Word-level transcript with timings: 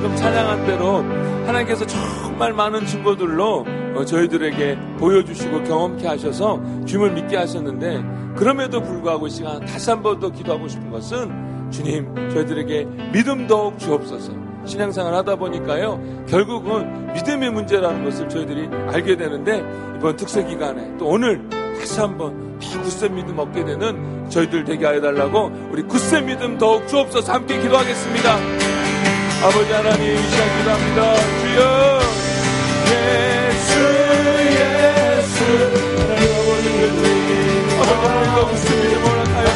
방금 0.00 0.16
찬양한 0.16 0.64
대로 0.64 1.02
하나님께서 1.46 1.86
정말 1.86 2.54
많은 2.54 2.86
증거들로 2.86 3.66
어, 3.94 4.02
저희들에게 4.04 4.78
보여주시고 4.98 5.64
경험케 5.64 6.06
하셔서 6.06 6.58
주님을 6.86 7.12
믿게 7.12 7.36
하셨는데 7.36 8.02
그럼에도 8.34 8.80
불구하고 8.80 9.26
이 9.26 9.30
시간 9.30 9.60
다시 9.66 9.90
한 9.90 10.02
번 10.02 10.18
더 10.18 10.30
기도하고 10.30 10.68
싶은 10.68 10.90
것은 10.90 11.68
주님 11.70 12.14
저희들에게 12.30 12.86
믿음 13.12 13.46
더욱 13.46 13.78
주옵소서 13.78 14.32
신앙생활 14.64 15.12
하다 15.14 15.36
보니까요 15.36 16.00
결국은 16.26 17.12
믿음의 17.12 17.50
문제라는 17.50 18.02
것을 18.04 18.26
저희들이 18.30 18.70
알게 18.88 19.16
되는데 19.18 19.62
이번 19.98 20.16
특세 20.16 20.42
기간에 20.44 20.96
또 20.98 21.08
오늘 21.08 21.46
다시 21.78 22.00
한번 22.00 22.58
더 22.58 22.82
굳센 22.82 23.14
믿음 23.14 23.38
얻게 23.38 23.64
되는 23.66 24.30
저희들 24.30 24.64
되게 24.64 24.86
하여 24.86 24.98
달라고 25.02 25.50
우리 25.70 25.82
굳센 25.82 26.24
믿음 26.24 26.56
더욱 26.56 26.88
주옵소서 26.88 27.34
함께 27.34 27.58
기도하겠습니다. 27.60 28.79
아버지 29.42 29.72
하나님 29.72 30.14
이 30.14 30.30
시간 30.30 30.58
기도합니다. 30.58 31.16
주여 31.40 32.00
예수 32.90 33.70
예수 34.52 35.38
아버지 36.28 36.68
우리가 38.20 38.38
굳센 38.48 38.66
믿음 38.82 38.96
허락하여 39.02 39.48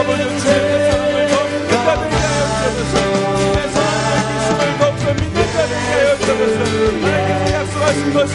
아버지 0.00 0.20
주님의 0.22 0.90
사랑을 0.90 1.16
더 1.28 1.86
되게 2.02 2.14
하여 2.16 2.40
주옵소서 2.46 2.94
주님의 3.38 3.58
사랑을 3.72 4.18
믿음을 4.28 4.60
더욱더 4.78 5.04
믿는 5.14 5.38
자 5.52 5.56
되게 5.66 5.74
하여 5.74 6.08
주옵소서 6.18 6.60
하나님께서 7.06 7.54
약속하신 7.54 7.98
것이 8.12 8.32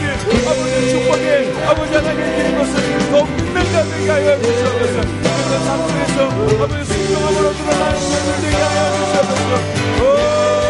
아버지 0.48 0.90
축복에 0.90 1.28
아버지 1.68 1.92
하나님께 1.94 2.30
드린 2.36 2.58
것을 2.58 2.74
더욱 3.12 3.28
자들 3.72 4.06
가여 4.08 4.42
주시옵소서 4.42 5.02
그래서 5.02 5.54
상승에서 5.66 6.18
아버지 6.64 6.84
순종함으로 6.86 7.48
드러나는 7.54 7.96
것들 8.00 8.28
되게 8.42 8.56
하여 8.58 8.80
주시옵소서 8.98 9.52
오 9.98 10.04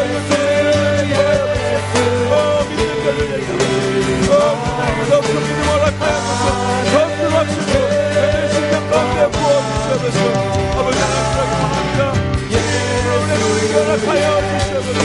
이것들을 0.06 0.38
되게 0.98 1.12
하여 1.16 1.42
주시옵소서 1.54 1.96
오 2.30 2.66
믿는 2.70 2.92
자들 3.04 3.20
되게 3.28 3.42
하여 3.42 3.62
주시옵소서 3.82 4.32
더 5.10 5.12
푸른 5.22 5.38
믿음 5.42 5.60
허락하여 5.70 6.16
주시옵소서 6.22 6.92
더 6.92 6.96
푸른 7.16 7.26
확신으로 7.32 7.84
내내 7.90 8.38
신경 8.54 8.74
가운데 8.92 9.20
부어주시옵소서 9.32 10.20
아버지 10.80 10.98
하나님 11.00 11.26
감사합니다 11.36 12.00
예수님으로 12.52 13.10
내 13.28 13.32
우리 13.42 13.60
연락하여 13.74 14.26
주시옵소서 14.60 15.00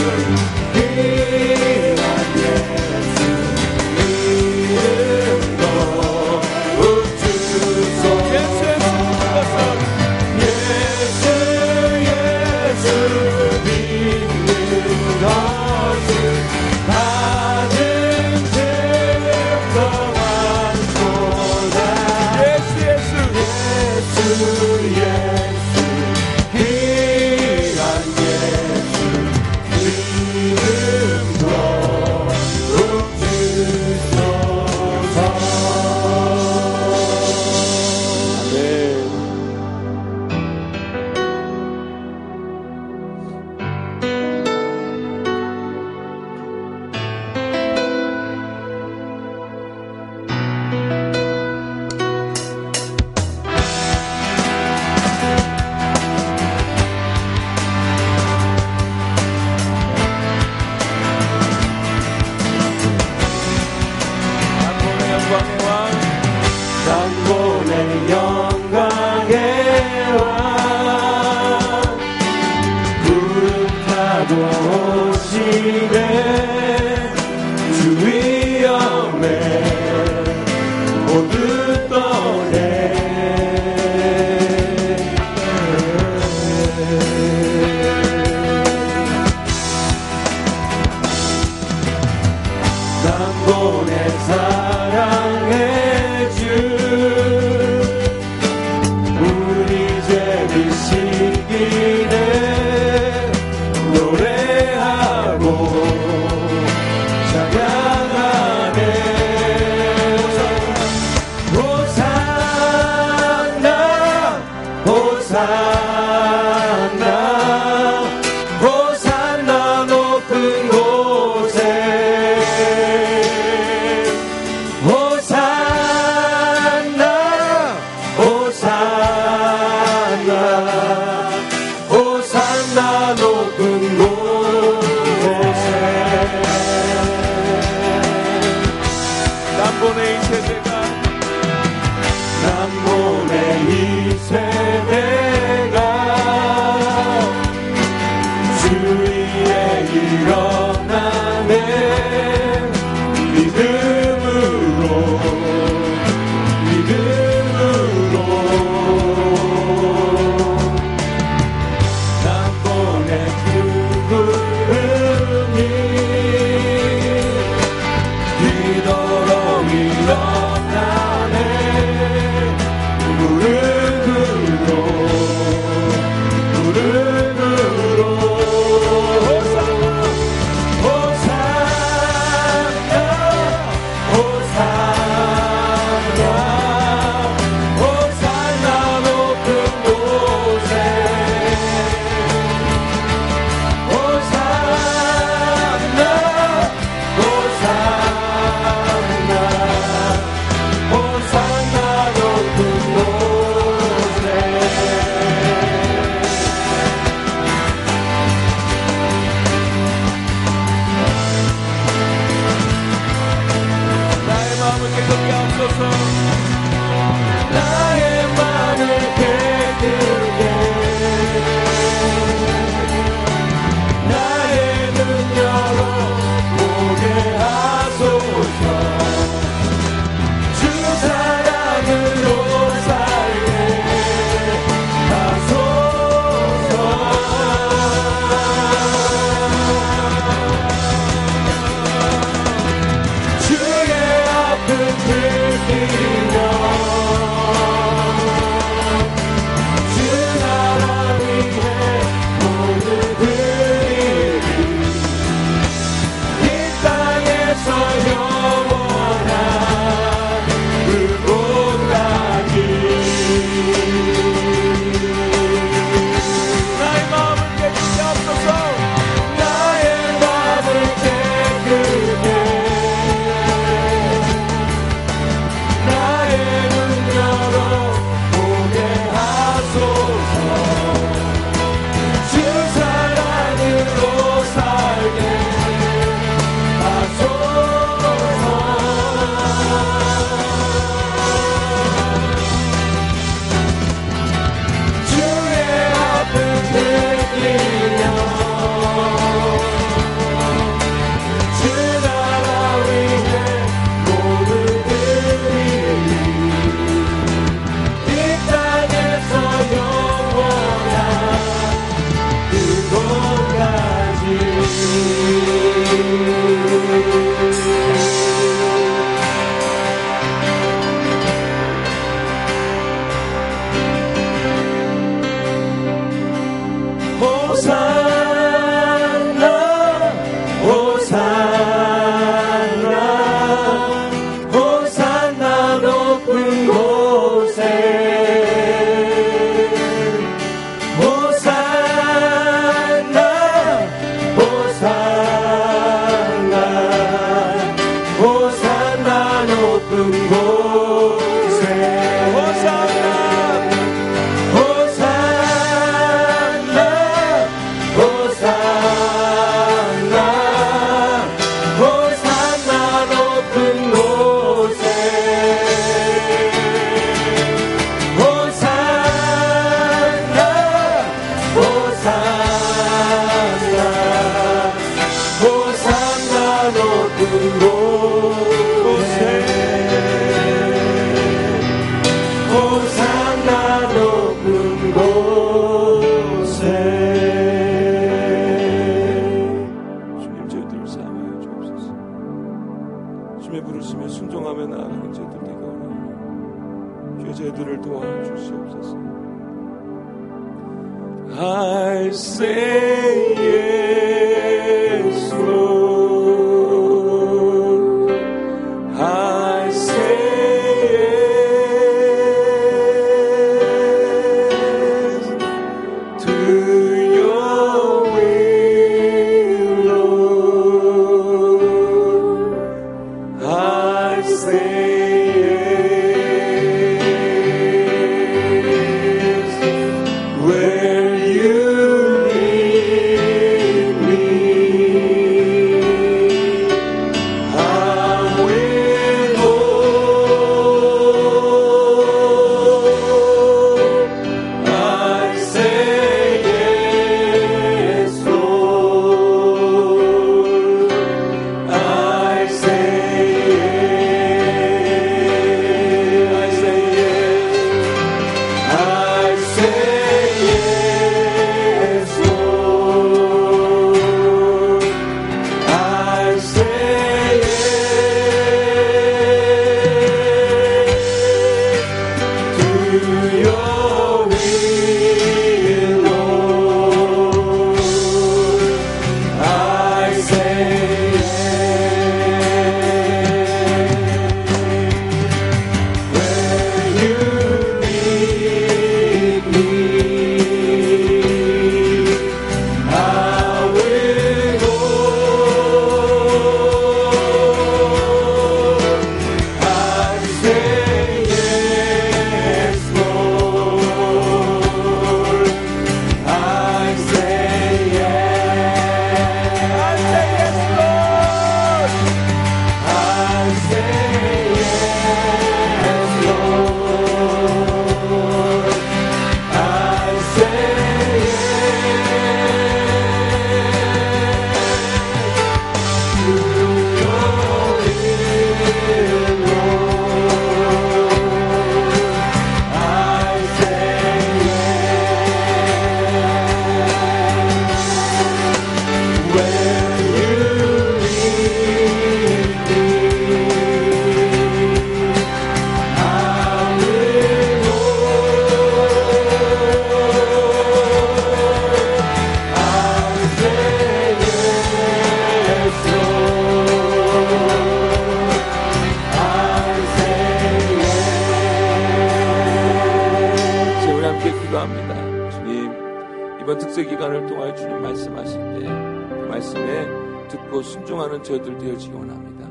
말씀하실 567.97 568.39
때 568.59 568.67
그 569.09 569.25
말씀에 569.29 569.87
듣고 570.27 570.61
순종하는 570.61 571.23
저희들 571.23 571.57
되어지기 571.57 571.93
원합니다. 571.93 572.47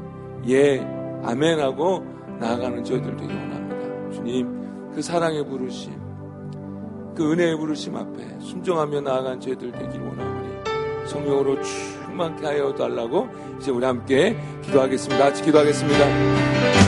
예, 0.48 0.80
아멘하고 1.22 2.04
나아가는 2.40 2.82
저희들 2.84 3.16
되기 3.16 3.32
원합니다. 3.32 4.10
주님, 4.10 4.92
그 4.94 5.00
사랑의 5.02 5.46
부르심, 5.46 5.92
그 7.14 7.32
은혜의 7.32 7.56
부르심 7.56 7.96
앞에 7.96 8.40
순종하며 8.40 9.00
나아간 9.02 9.40
저희들 9.40 9.72
되길 9.72 10.00
원하오니 10.00 11.06
성령으로 11.06 11.58
충만케 11.62 12.44
하여 12.44 12.74
달라고 12.74 13.28
이제 13.58 13.70
우리 13.70 13.84
함께 13.84 14.36
기도하겠습니다. 14.62 15.24
같이 15.24 15.42
기도하겠습니다. 15.44 16.85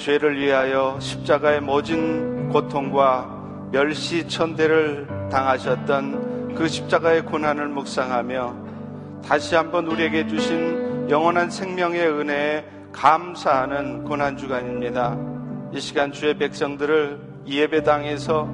죄를 0.00 0.40
위하여 0.40 0.96
십자가의 0.98 1.60
모진 1.60 2.48
고통과 2.48 3.68
멸시 3.70 4.26
천대를 4.26 5.06
당하셨던 5.30 6.54
그 6.54 6.66
십자가의 6.66 7.26
고난을 7.26 7.68
묵상하며 7.68 8.56
다시 9.22 9.54
한번 9.54 9.86
우리에게 9.86 10.26
주신 10.26 11.06
영원한 11.10 11.50
생명의 11.50 12.08
은혜에 12.08 12.64
감사하는 12.92 14.04
고난 14.04 14.38
주간입니다. 14.38 15.18
이 15.74 15.80
시간 15.80 16.12
주의 16.12 16.32
백성들을 16.32 17.20
이 17.44 17.58
예배당에서 17.60 18.48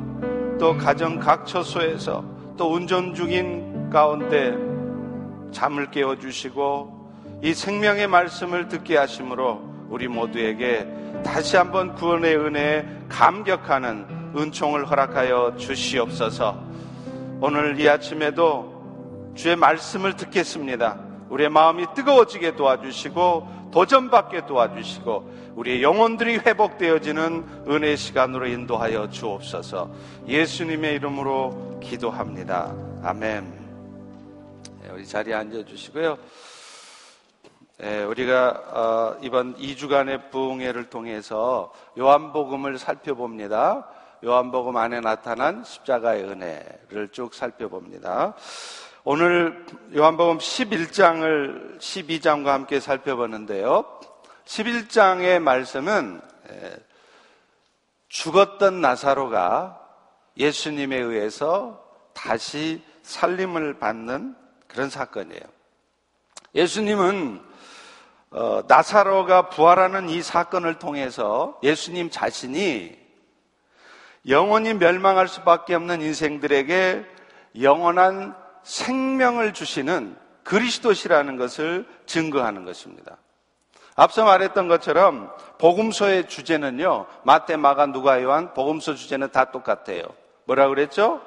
또 0.58 0.76
가정 0.76 1.20
각 1.20 1.46
처소에서 1.46 2.24
또 2.56 2.72
운전 2.72 3.14
중인 3.14 3.88
가운데 3.88 4.52
잠을 5.52 5.92
깨워 5.92 6.18
주시고 6.18 7.38
이 7.42 7.54
생명의 7.54 8.08
말씀을 8.08 8.66
듣게 8.66 8.96
하심으로 8.96 9.75
우리 9.88 10.08
모두에게 10.08 10.86
다시 11.24 11.56
한번 11.56 11.94
구원의 11.94 12.36
은혜에 12.36 12.86
감격하는 13.08 14.32
은총을 14.36 14.90
허락하여 14.90 15.56
주시옵소서. 15.56 16.64
오늘 17.40 17.78
이 17.80 17.88
아침에도 17.88 19.32
주의 19.34 19.56
말씀을 19.56 20.16
듣겠습니다. 20.16 20.98
우리의 21.28 21.50
마음이 21.50 21.86
뜨거워지게 21.94 22.56
도와주시고 22.56 23.70
도전받게 23.72 24.46
도와주시고 24.46 25.54
우리의 25.56 25.82
영혼들이 25.82 26.38
회복되어지는 26.38 27.64
은혜 27.68 27.96
시간으로 27.96 28.46
인도하여 28.46 29.10
주옵소서. 29.10 29.90
예수님의 30.28 30.94
이름으로 30.94 31.80
기도합니다. 31.82 32.74
아멘. 33.02 33.52
네, 34.82 34.90
우리 34.92 35.06
자리에 35.06 35.34
앉아 35.34 35.64
주시고요. 35.64 36.16
네, 37.78 38.04
우리가 38.04 38.48
어, 38.48 39.18
이번 39.20 39.54
2주간의 39.56 40.30
부흥회를 40.30 40.88
통해서 40.88 41.74
요한복음을 41.98 42.78
살펴봅니다. 42.78 43.86
요한복음 44.24 44.78
안에 44.78 45.00
나타난 45.00 45.62
십자가의 45.62 46.24
은혜를 46.24 47.10
쭉 47.12 47.34
살펴봅니다. 47.34 48.34
오늘 49.04 49.66
요한복음 49.94 50.38
11장을 50.38 51.78
12장과 51.78 52.46
함께 52.46 52.80
살펴보는데요. 52.80 53.84
11장의 54.46 55.38
말씀은 55.40 56.22
죽었던 58.08 58.80
나사로가 58.80 59.78
예수님에 60.38 60.96
의해서 60.96 61.84
다시 62.14 62.82
살림을 63.02 63.78
받는 63.78 64.34
그런 64.66 64.88
사건이에요. 64.88 65.55
예수님은 66.56 67.42
어, 68.30 68.62
나사로가 68.66 69.50
부활하는 69.50 70.08
이 70.08 70.22
사건을 70.22 70.78
통해서 70.78 71.60
예수님 71.62 72.10
자신이 72.10 72.96
영원히 74.26 74.74
멸망할 74.74 75.28
수밖에 75.28 75.74
없는 75.74 76.00
인생들에게 76.00 77.04
영원한 77.60 78.34
생명을 78.64 79.52
주시는 79.52 80.16
그리스도시라는 80.44 81.36
것을 81.36 81.86
증거하는 82.06 82.64
것입니다. 82.64 83.18
앞서 83.94 84.24
말했던 84.24 84.66
것처럼 84.68 85.30
복음서의 85.58 86.28
주제는요. 86.28 87.06
마태, 87.24 87.56
마가, 87.56 87.86
누가, 87.86 88.22
요한 88.22 88.54
복음서 88.54 88.94
주제는 88.94 89.30
다 89.30 89.50
똑같아요. 89.50 90.02
뭐라 90.44 90.68
그랬죠? 90.68 91.20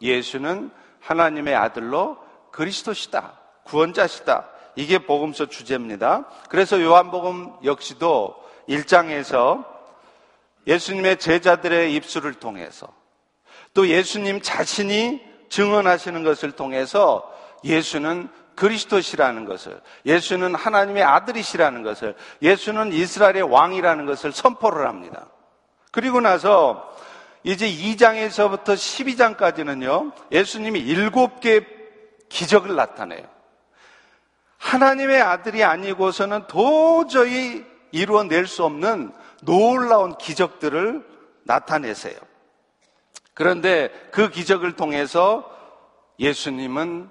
예수는 0.00 0.70
하나님의 1.00 1.54
아들로 1.54 2.18
그리스도시다. 2.50 3.32
구원자시다. 3.64 4.53
이게 4.76 4.98
복음서 4.98 5.46
주제입니다. 5.46 6.26
그래서 6.48 6.80
요한복음 6.80 7.52
역시도 7.64 8.36
1장에서 8.68 9.64
예수님의 10.66 11.18
제자들의 11.18 11.94
입술을 11.94 12.34
통해서 12.34 12.88
또 13.74 13.88
예수님 13.88 14.40
자신이 14.40 15.20
증언하시는 15.48 16.22
것을 16.24 16.52
통해서 16.52 17.30
예수는 17.64 18.28
그리스도시라는 18.54 19.46
것을, 19.46 19.80
예수는 20.06 20.54
하나님의 20.54 21.02
아들이시라는 21.02 21.82
것을, 21.82 22.14
예수는 22.40 22.92
이스라엘의 22.92 23.42
왕이라는 23.42 24.06
것을 24.06 24.32
선포를 24.32 24.86
합니다. 24.86 25.26
그리고 25.90 26.20
나서 26.20 26.92
이제 27.42 27.68
2장에서부터 27.68 28.74
12장까지는요, 28.74 30.12
예수님이 30.32 30.80
일곱 30.80 31.40
개의 31.40 31.66
기적을 32.28 32.74
나타내요. 32.74 33.33
하나님의 34.64 35.20
아들이 35.20 35.62
아니고서는 35.62 36.46
도저히 36.46 37.66
이루어낼 37.92 38.46
수 38.46 38.64
없는 38.64 39.12
놀라운 39.42 40.16
기적들을 40.16 41.04
나타내세요. 41.42 42.16
그런데 43.34 43.90
그 44.10 44.30
기적을 44.30 44.72
통해서 44.72 45.50
예수님은 46.18 47.10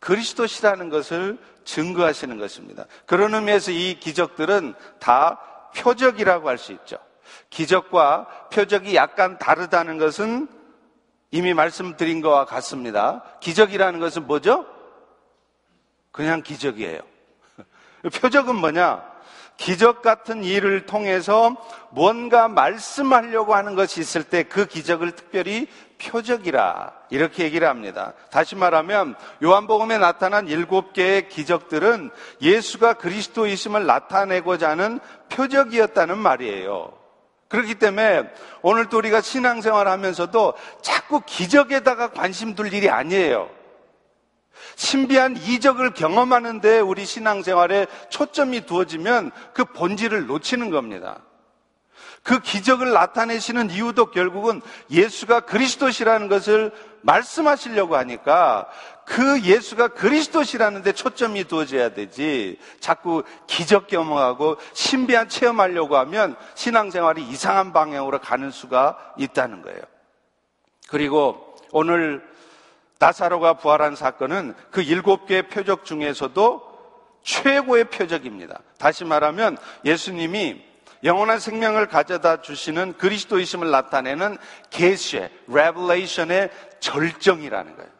그리스도시라는 0.00 0.90
것을 0.90 1.38
증거하시는 1.64 2.38
것입니다. 2.38 2.84
그런 3.06 3.34
의미에서 3.34 3.70
이 3.70 3.98
기적들은 3.98 4.74
다 5.00 5.40
표적이라고 5.76 6.48
할 6.48 6.58
수 6.58 6.72
있죠. 6.72 6.98
기적과 7.48 8.48
표적이 8.52 8.94
약간 8.96 9.38
다르다는 9.38 9.96
것은 9.96 10.46
이미 11.30 11.54
말씀드린 11.54 12.20
것과 12.20 12.44
같습니다. 12.44 13.24
기적이라는 13.40 13.98
것은 13.98 14.26
뭐죠? 14.26 14.75
그냥 16.16 16.42
기적이에요. 16.42 17.00
표적은 18.20 18.56
뭐냐? 18.56 19.04
기적 19.58 20.02
같은 20.02 20.44
일을 20.44 20.86
통해서 20.86 21.56
뭔가 21.90 22.46
말씀하려고 22.48 23.54
하는 23.54 23.74
것이 23.74 24.00
있을 24.00 24.22
때 24.22 24.42
그 24.42 24.66
기적을 24.66 25.12
특별히 25.12 25.66
표적이라 25.98 26.92
이렇게 27.10 27.44
얘기를 27.44 27.68
합니다. 27.68 28.12
다시 28.30 28.54
말하면 28.54 29.14
요한복음에 29.42 29.98
나타난 29.98 30.46
일곱 30.48 30.92
개의 30.92 31.28
기적들은 31.28 32.10
예수가 32.42 32.94
그리스도이심을 32.94 33.86
나타내고자 33.86 34.70
하는 34.70 35.00
표적이었다는 35.30 36.18
말이에요. 36.18 36.92
그렇기 37.48 37.76
때문에 37.76 38.24
오늘도 38.62 38.98
우리가 38.98 39.20
신앙생활 39.20 39.88
하면서도 39.88 40.54
자꾸 40.82 41.22
기적에다가 41.24 42.08
관심 42.08 42.54
둘 42.54 42.72
일이 42.72 42.90
아니에요. 42.90 43.55
신비한 44.76 45.36
이적을 45.38 45.94
경험하는데 45.94 46.80
우리 46.80 47.04
신앙생활에 47.04 47.86
초점이 48.10 48.66
두어지면 48.66 49.32
그 49.52 49.64
본질을 49.64 50.26
놓치는 50.26 50.70
겁니다. 50.70 51.22
그 52.22 52.40
기적을 52.40 52.92
나타내시는 52.92 53.70
이유도 53.70 54.06
결국은 54.06 54.60
예수가 54.90 55.40
그리스도시라는 55.40 56.28
것을 56.28 56.72
말씀하시려고 57.02 57.96
하니까 57.96 58.68
그 59.06 59.40
예수가 59.42 59.88
그리스도시라는 59.88 60.82
데 60.82 60.92
초점이 60.92 61.44
두어져야 61.44 61.90
되지. 61.90 62.58
자꾸 62.80 63.22
기적 63.46 63.86
경험하고 63.86 64.56
신비한 64.72 65.28
체험하려고 65.28 65.96
하면 65.98 66.36
신앙생활이 66.54 67.22
이상한 67.22 67.72
방향으로 67.72 68.18
가는 68.18 68.50
수가 68.50 68.98
있다는 69.16 69.62
거예요. 69.62 69.80
그리고 70.88 71.56
오늘 71.70 72.35
나사로가 72.98 73.54
부활한 73.54 73.96
사건은 73.96 74.54
그 74.70 74.82
일곱 74.82 75.26
개의 75.26 75.48
표적 75.48 75.84
중에서도 75.84 76.76
최고의 77.22 77.86
표적입니다. 77.86 78.60
다시 78.78 79.04
말하면 79.04 79.58
예수님이 79.84 80.64
영원한 81.04 81.38
생명을 81.38 81.88
가져다 81.88 82.40
주시는 82.40 82.94
그리스도이심을 82.98 83.70
나타내는 83.70 84.38
계시의 84.70 85.30
revelation의 85.48 86.50
절정이라는 86.80 87.76
거예요. 87.76 87.90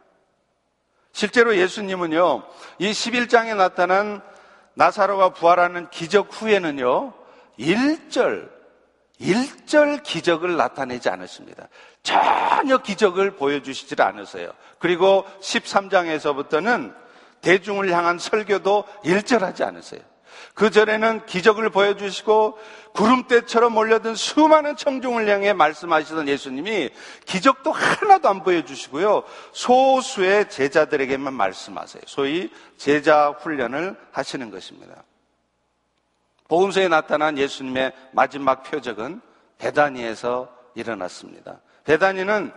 실제로 1.13 1.57
예수님은요, 1.57 2.43
이 2.79 2.91
11장에 2.91 3.57
나타난 3.57 4.23
나사로가 4.75 5.31
부활하는 5.31 5.89
기적 5.91 6.29
후에는요, 6.31 7.13
일절, 7.59 8.56
일절 9.21 10.03
기적을 10.03 10.57
나타내지 10.57 11.09
않으십니다. 11.09 11.69
전혀 12.03 12.79
기적을 12.79 13.37
보여주시질 13.37 14.03
않으세요. 14.03 14.53
그리고 14.79 15.25
13장에서부터는 15.41 16.95
대중을 17.41 17.91
향한 17.93 18.19
설교도 18.19 18.85
일절하지 19.05 19.65
않으세요. 19.65 20.01
그 20.55 20.71
전에는 20.71 21.27
기적을 21.27 21.71
보여주시고 21.71 22.59
구름대처럼 22.95 23.73
몰려든 23.73 24.15
수많은 24.15 24.77
청중을 24.77 25.29
향해 25.29 25.53
말씀하시던 25.53 26.29
예수님이 26.29 26.91
기적도 27.25 27.73
하나도 27.73 28.29
안 28.29 28.43
보여주시고요. 28.43 29.25
소수의 29.53 30.49
제자들에게만 30.51 31.33
말씀하세요. 31.35 32.03
소위 32.07 32.51
제자 32.77 33.31
훈련을 33.31 33.97
하시는 34.13 34.51
것입니다. 34.51 35.05
복음서에 36.49 36.89
나타난 36.89 37.39
예수님의 37.39 37.93
마지막 38.13 38.63
표적은 38.63 39.21
베다니에서 39.59 40.49
일어났습니다. 40.75 41.61
베다니는 41.85 42.53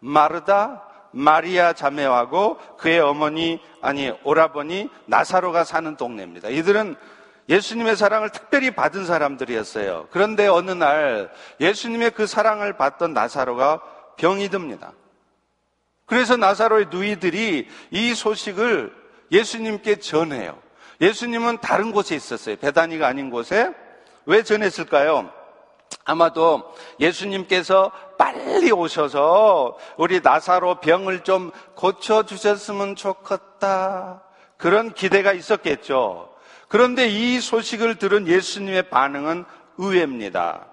마르다, 0.00 0.88
마리아 1.12 1.72
자매하고 1.72 2.58
그의 2.76 3.00
어머니, 3.00 3.60
아니, 3.80 4.12
오라버니, 4.24 4.90
나사로가 5.06 5.64
사는 5.64 5.96
동네입니다. 5.96 6.48
이들은 6.48 6.96
예수님의 7.48 7.96
사랑을 7.96 8.30
특별히 8.30 8.70
받은 8.70 9.06
사람들이었어요. 9.06 10.08
그런데 10.10 10.46
어느 10.46 10.70
날 10.70 11.30
예수님의 11.60 12.12
그 12.12 12.26
사랑을 12.26 12.74
받던 12.74 13.12
나사로가 13.12 13.80
병이 14.16 14.48
듭니다. 14.48 14.92
그래서 16.06 16.36
나사로의 16.36 16.86
누이들이 16.90 17.68
이 17.90 18.14
소식을 18.14 18.94
예수님께 19.30 19.96
전해요. 19.96 20.58
예수님은 21.00 21.58
다른 21.58 21.92
곳에 21.92 22.14
있었어요. 22.14 22.56
배단이가 22.56 23.06
아닌 23.06 23.30
곳에. 23.30 23.72
왜 24.26 24.42
전했을까요? 24.42 25.30
아마도 26.04 26.74
예수님께서 27.00 27.90
빨리 28.18 28.70
오셔서 28.70 29.78
우리 29.96 30.20
나사로 30.20 30.80
병을 30.80 31.24
좀 31.24 31.50
고쳐주셨으면 31.74 32.96
좋겠다. 32.96 34.22
그런 34.56 34.92
기대가 34.92 35.32
있었겠죠. 35.32 36.30
그런데 36.68 37.06
이 37.06 37.40
소식을 37.40 37.96
들은 37.96 38.26
예수님의 38.26 38.90
반응은 38.90 39.44
의외입니다. 39.78 40.66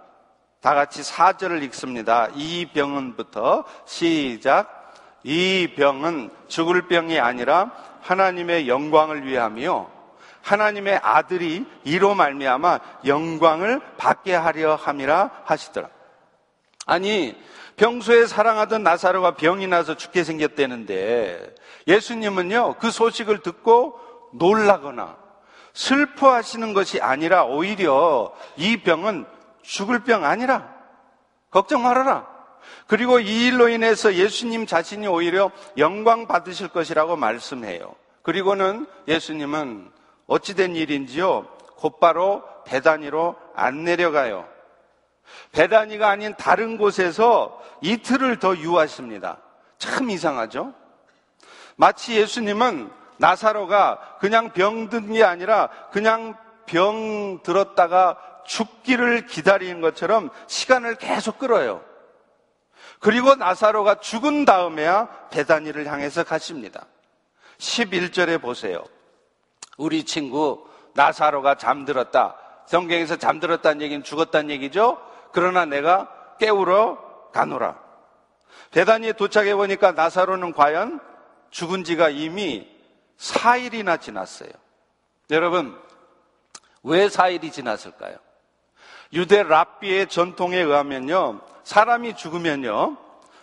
다 0.62 0.76
같이 0.76 1.04
사절을 1.04 1.64
읽습니다. 1.64 2.28
이 2.36 2.68
병은부터 2.74 3.66
시작. 3.86 4.94
이 5.24 5.74
병은 5.76 6.30
죽을 6.48 6.88
병이 6.88 7.20
아니라 7.20 7.72
하나님의 8.02 8.68
영광을 8.68 9.26
위함이요. 9.26 10.01
하나님의 10.42 11.00
아들이 11.04 11.66
이로 11.84 12.16
말미암아 12.16 12.80
영광을 13.06 13.82
받게 13.98 14.34
하려 14.34 14.76
함이라 14.76 15.30
하시더라. 15.46 15.90
아니 16.86 17.36
평소에 17.78 18.26
사랑하던 18.26 18.84
나사로가 18.84 19.36
병이 19.36 19.68
나서 19.68 19.96
죽게 19.96 20.24
생겼다는데 20.24 21.56
예수님은요, 21.88 22.76
그 22.80 22.92
소식을 22.92 23.40
듣고 23.42 24.00
놀라거나 24.34 25.18
슬퍼하시는 25.74 26.74
것이 26.74 27.02
아니라 27.02 27.46
오히려 27.46 28.34
이 28.58 28.78
병은 28.78 29.26
죽을 29.62 30.04
병 30.04 30.26
아니라 30.26 30.70
걱정 31.50 31.84
말아라. 31.84 32.28
그리고 32.88 33.20
이 33.20 33.48
일로 33.48 33.70
인해서 33.70 34.14
예수님 34.14 34.66
자신이 34.66 35.08
오히려 35.08 35.52
영광 35.78 36.28
받으실 36.28 36.68
것이라고 36.68 37.16
말씀해요. 37.16 37.96
그리고는 38.22 38.86
예수님은 39.08 39.92
어찌된 40.32 40.78
일인지요? 40.78 41.46
곧바로 41.76 42.42
배단위로 42.64 43.36
안 43.54 43.84
내려가요. 43.84 44.48
배단위가 45.52 46.10
아닌 46.10 46.34
다른 46.38 46.78
곳에서 46.78 47.62
이틀을 47.82 48.40
더 48.40 48.56
유하십니다. 48.56 49.40
참 49.78 50.10
이상하죠? 50.10 50.74
마치 51.76 52.16
예수님은 52.16 52.90
나사로가 53.18 54.18
그냥 54.22 54.54
병든 54.54 55.12
게 55.12 55.22
아니라 55.24 55.68
그냥 55.92 56.38
병 56.66 57.44
들었다가 57.44 58.18
죽기를 58.46 59.26
기다리는 59.26 59.82
것처럼 59.82 60.30
시간을 60.48 60.96
계속 60.96 61.40
끌어요. 61.40 61.84
그리고 63.00 63.36
나사로가 63.36 63.96
죽은 63.96 64.46
다음에야 64.46 65.28
베다니를 65.30 65.88
향해서 65.88 66.24
가십니다. 66.24 66.86
11절에 67.58 68.42
보세요. 68.42 68.86
우리 69.82 70.04
친구 70.04 70.68
나사로가 70.94 71.56
잠들었다. 71.56 72.36
성경에서 72.68 73.16
잠들었다는 73.16 73.82
얘기는 73.82 74.04
죽었다는 74.04 74.52
얘기죠? 74.52 75.02
그러나 75.32 75.66
내가 75.66 76.10
깨우러 76.40 77.00
가노라. 77.34 77.80
베다니에 78.72 79.14
도착해 79.14 79.56
보니까 79.56 79.92
나사로는 79.94 80.54
과연 80.54 81.00
죽은 81.50 81.84
지가 81.84 82.10
이미 82.10 82.70
4일이나 83.18 84.00
지났어요. 84.00 84.52
여러분, 85.32 85.78
왜 86.84 87.08
4일이 87.08 87.52
지났을까요? 87.52 88.18
유대 89.14 89.44
랍비의 89.44 90.08
전통에 90.08 90.58
의하면요, 90.58 91.42
사람이 91.64 92.16
죽으면요, 92.16 92.98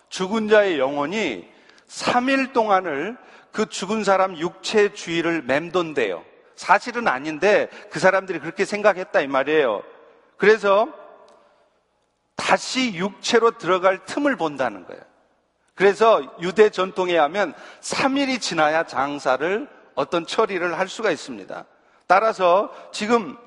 죽은 0.09 0.49
자의 0.49 0.79
영혼이 0.79 1.49
3일 1.89 2.53
동안을 2.53 3.17
그 3.53 3.67
죽은 3.67 4.05
사람 4.05 4.37
육체 4.37 4.93
주위를 4.93 5.43
맴돈대요. 5.43 6.28
사실은 6.59 7.07
아닌데 7.07 7.71
그 7.89 8.01
사람들이 8.01 8.41
그렇게 8.41 8.65
생각했다 8.65 9.21
이 9.21 9.29
말이에요. 9.29 9.85
그래서 10.37 10.89
다시 12.35 12.95
육체로 12.95 13.53
들어갈 13.53 14.05
틈을 14.05 14.37
본다는 14.37 14.85
거예요. 14.85 15.01
그래서 15.77 16.21
유대 16.41 16.71
전통에 16.71 17.17
하면 17.17 17.55
3일이 17.81 18.41
지나야 18.41 18.83
장사를 18.85 19.69
어떤 19.95 20.27
처리를 20.27 20.77
할 20.77 20.89
수가 20.89 21.13
있습니다. 21.13 21.65
따라서 22.09 22.73
지금 22.91 23.39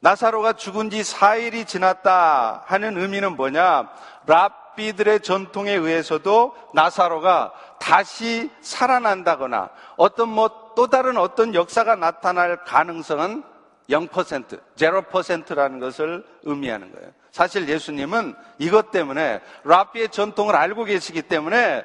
나사로가 0.00 0.52
죽은 0.52 0.90
지 0.90 1.00
4일이 1.00 1.66
지났다 1.66 2.64
하는 2.66 2.98
의미는 2.98 3.36
뭐냐? 3.36 3.90
랍비들의 4.26 5.20
전통에 5.20 5.72
의해서도 5.72 6.54
나사로가 6.74 7.54
다시 7.80 8.50
살아난다거나 8.60 9.70
어떤 9.96 10.28
뭐 10.28 10.63
또 10.74 10.86
다른 10.88 11.16
어떤 11.16 11.54
역사가 11.54 11.96
나타날 11.96 12.64
가능성은 12.64 13.42
0%, 13.90 14.60
0%라는 14.76 15.78
것을 15.78 16.24
의미하는 16.42 16.92
거예요. 16.92 17.10
사실 17.30 17.68
예수님은 17.68 18.34
이것 18.58 18.90
때문에 18.90 19.40
랍비의 19.64 20.10
전통을 20.10 20.54
알고 20.56 20.84
계시기 20.84 21.22
때문에 21.22 21.84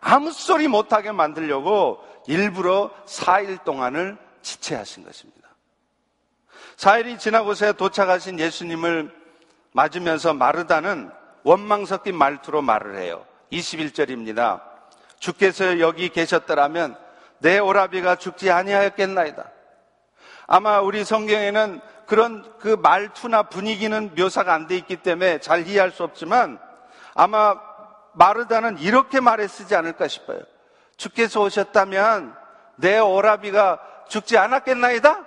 아무 0.00 0.30
소리 0.32 0.68
못하게 0.68 1.12
만들려고 1.12 1.98
일부러 2.26 2.90
4일 3.06 3.64
동안을 3.64 4.18
지체하신 4.42 5.04
것입니다. 5.04 5.48
4일이 6.76 7.18
지나고서 7.18 7.72
도착하신 7.72 8.38
예수님을 8.38 9.10
맞으면서 9.72 10.34
마르다는 10.34 11.10
원망 11.42 11.84
섞인 11.86 12.16
말투로 12.16 12.62
말을 12.62 12.98
해요. 12.98 13.24
21절입니다. 13.52 14.62
주께서 15.18 15.80
여기 15.80 16.08
계셨더라면 16.08 16.96
내 17.38 17.58
오라비가 17.58 18.16
죽지 18.16 18.50
아니하였겠나이다. 18.50 19.50
아마 20.46 20.80
우리 20.80 21.04
성경에는 21.04 21.80
그런 22.06 22.58
그 22.58 22.68
말투나 22.68 23.44
분위기는 23.44 24.14
묘사가 24.14 24.52
안 24.52 24.66
돼 24.66 24.76
있기 24.76 24.96
때문에 24.96 25.38
잘 25.40 25.66
이해할 25.66 25.90
수 25.90 26.04
없지만 26.04 26.58
아마 27.14 27.58
마르다는 28.12 28.78
이렇게 28.78 29.20
말해 29.20 29.48
쓰지 29.48 29.74
않을까 29.74 30.08
싶어요. 30.08 30.40
주께서 30.96 31.40
오셨다면 31.42 32.36
내 32.76 32.98
오라비가 32.98 33.80
죽지 34.08 34.36
않았겠나이다? 34.38 35.26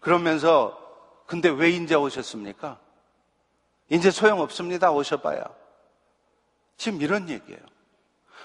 그러면서 0.00 0.78
근데 1.26 1.48
왜 1.48 1.70
인제 1.70 1.94
오셨습니까? 1.94 2.78
이제 3.88 4.10
소용없습니다. 4.10 4.90
오셔봐야. 4.90 5.44
지금 6.76 7.00
이런 7.00 7.28
얘기예요. 7.28 7.60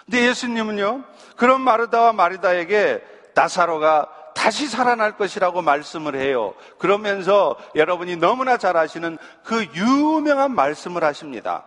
근데 0.10 0.26
예수님은요, 0.30 1.04
그런 1.36 1.62
마르다와 1.62 2.14
마리다에게 2.14 3.04
나사로가 3.36 4.10
다시 4.34 4.68
살아날 4.68 5.18
것이라고 5.18 5.62
말씀을 5.62 6.16
해요. 6.16 6.54
그러면서 6.78 7.58
여러분이 7.76 8.16
너무나 8.16 8.58
잘 8.58 8.78
아시는 8.78 9.18
그 9.44 9.66
유명한 9.76 10.56
말씀을 10.56 11.04
하십니다. 11.04 11.66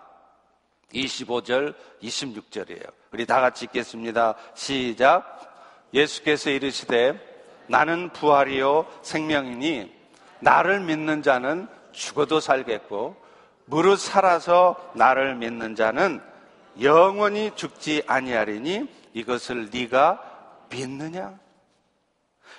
25절, 0.94 1.74
26절이에요. 2.02 2.90
우리 3.12 3.26
다 3.26 3.40
같이 3.40 3.66
읽겠습니다. 3.66 4.34
시작. 4.54 5.38
예수께서 5.92 6.48
이르시되 6.50 7.20
나는 7.66 8.08
부활이요 8.10 8.86
생명이니 9.02 9.92
나를 10.40 10.80
믿는 10.80 11.22
자는 11.22 11.68
죽어도 11.92 12.40
살겠고 12.40 13.16
무릇 13.66 13.98
살아서 14.00 14.76
나를 14.94 15.34
믿는 15.34 15.74
자는 15.74 16.29
영원히 16.80 17.52
죽지 17.54 18.02
아니하리니 18.06 18.88
이것을 19.12 19.70
네가 19.72 20.20
믿느냐? 20.70 21.38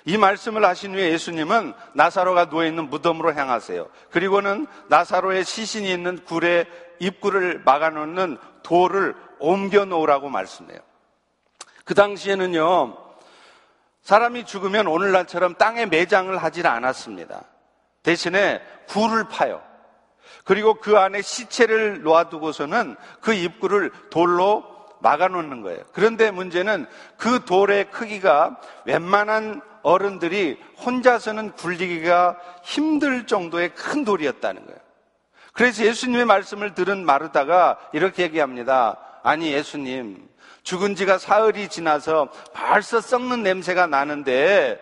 이 0.04 0.16
말씀을 0.16 0.64
하신 0.64 0.94
후에 0.94 1.10
예수님은 1.12 1.74
나사로가 1.94 2.48
누워 2.48 2.64
있는 2.64 2.90
무덤으로 2.90 3.34
향하세요. 3.34 3.88
그리고는 4.10 4.66
나사로의 4.88 5.44
시신이 5.44 5.90
있는 5.90 6.24
굴의 6.24 6.66
입구를 6.98 7.62
막아놓는 7.64 8.38
돌을 8.62 9.14
옮겨 9.38 9.84
놓으라고 9.84 10.28
말씀해요. 10.28 10.78
그 11.84 11.94
당시에는요, 11.94 12.96
사람이 14.02 14.44
죽으면 14.44 14.86
오늘날처럼 14.88 15.54
땅에 15.54 15.86
매장을 15.86 16.36
하질 16.36 16.66
않았습니다. 16.66 17.44
대신에 18.02 18.60
굴을 18.88 19.28
파요. 19.28 19.62
그리고 20.44 20.74
그 20.74 20.98
안에 20.98 21.22
시체를 21.22 22.02
놓아두고서는 22.02 22.96
그 23.20 23.32
입구를 23.32 23.90
돌로 24.10 24.64
막아놓는 25.00 25.62
거예요. 25.62 25.80
그런데 25.92 26.30
문제는 26.30 26.86
그 27.16 27.44
돌의 27.44 27.90
크기가 27.90 28.60
웬만한 28.84 29.60
어른들이 29.82 30.58
혼자서는 30.84 31.52
굴리기가 31.52 32.38
힘들 32.62 33.26
정도의 33.26 33.74
큰 33.74 34.04
돌이었다는 34.04 34.64
거예요. 34.64 34.80
그래서 35.52 35.84
예수님의 35.84 36.24
말씀을 36.24 36.74
들은 36.74 37.04
마르다가 37.04 37.78
이렇게 37.92 38.22
얘기합니다. 38.22 38.98
아니, 39.22 39.52
예수님, 39.52 40.28
죽은 40.62 40.94
지가 40.94 41.18
사흘이 41.18 41.68
지나서 41.68 42.28
벌써 42.52 43.00
썩는 43.00 43.42
냄새가 43.42 43.86
나는데 43.86 44.80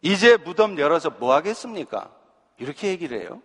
이제 0.00 0.36
무덤 0.36 0.78
열어서 0.78 1.10
뭐 1.10 1.34
하겠습니까? 1.34 2.10
이렇게 2.58 2.88
얘기를 2.88 3.20
해요. 3.20 3.42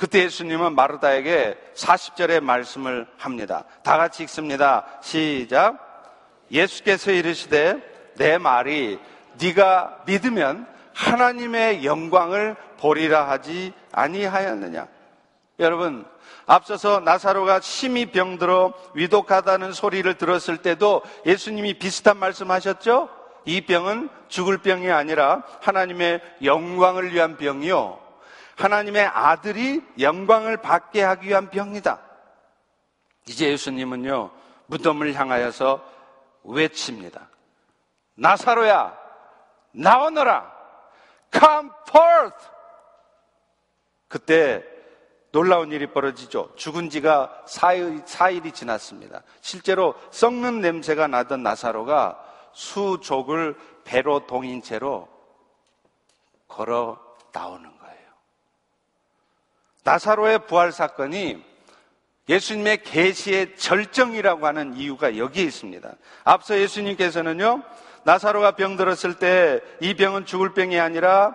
그때 0.00 0.24
예수님은 0.24 0.74
마르다에게 0.74 1.58
40절의 1.74 2.40
말씀을 2.40 3.06
합니다. 3.18 3.64
다 3.82 3.98
같이 3.98 4.22
읽습니다. 4.22 4.86
시작. 5.02 5.76
예수께서 6.50 7.10
이르시되 7.10 8.14
내 8.16 8.38
말이 8.38 8.98
네가 9.38 10.04
믿으면 10.06 10.66
하나님의 10.94 11.84
영광을 11.84 12.56
보리라 12.78 13.28
하지 13.28 13.74
아니하였느냐. 13.92 14.88
여러분, 15.58 16.06
앞서서 16.46 17.00
나사로가 17.00 17.60
심히 17.60 18.06
병들어 18.06 18.72
위독하다는 18.94 19.74
소리를 19.74 20.14
들었을 20.14 20.56
때도 20.62 21.02
예수님이 21.26 21.74
비슷한 21.74 22.16
말씀 22.16 22.50
하셨죠? 22.50 23.10
이 23.44 23.60
병은 23.66 24.08
죽을 24.28 24.62
병이 24.62 24.90
아니라 24.90 25.42
하나님의 25.60 26.22
영광을 26.42 27.12
위한 27.12 27.36
병이요. 27.36 28.09
하나님의 28.62 29.06
아들이 29.06 29.82
영광을 29.98 30.58
받게 30.58 31.02
하기 31.02 31.28
위한 31.28 31.50
병이다. 31.50 32.00
이제 33.26 33.50
예수님은요, 33.50 34.30
무덤을 34.66 35.14
향하여서 35.14 35.84
외칩니다. 36.44 37.28
나사로야, 38.14 38.96
나오너라! 39.72 40.52
Come 41.32 41.70
forth! 41.88 42.46
그때 44.08 44.64
놀라운 45.32 45.70
일이 45.70 45.86
벌어지죠. 45.86 46.52
죽은 46.56 46.90
지가 46.90 47.44
4일, 47.46 48.04
4일이 48.04 48.52
지났습니다. 48.52 49.22
실제로 49.40 49.94
썩는 50.10 50.60
냄새가 50.60 51.06
나던 51.06 51.42
나사로가 51.42 52.20
수족을 52.52 53.56
배로 53.84 54.26
동인 54.26 54.60
채로 54.60 55.08
걸어 56.48 56.98
나오는 57.32 57.62
거예요. 57.62 57.79
나사로의 59.84 60.46
부활 60.46 60.72
사건이 60.72 61.44
예수님의 62.28 62.82
계시의 62.84 63.56
절정이라고 63.56 64.46
하는 64.46 64.74
이유가 64.74 65.16
여기에 65.16 65.44
있습니다. 65.44 65.90
앞서 66.24 66.58
예수님께서는요, 66.58 67.62
나사로가 68.04 68.52
병들었을 68.52 69.14
때 69.18 69.60
이 69.80 69.94
병은 69.94 70.26
죽을 70.26 70.54
병이 70.54 70.78
아니라 70.78 71.34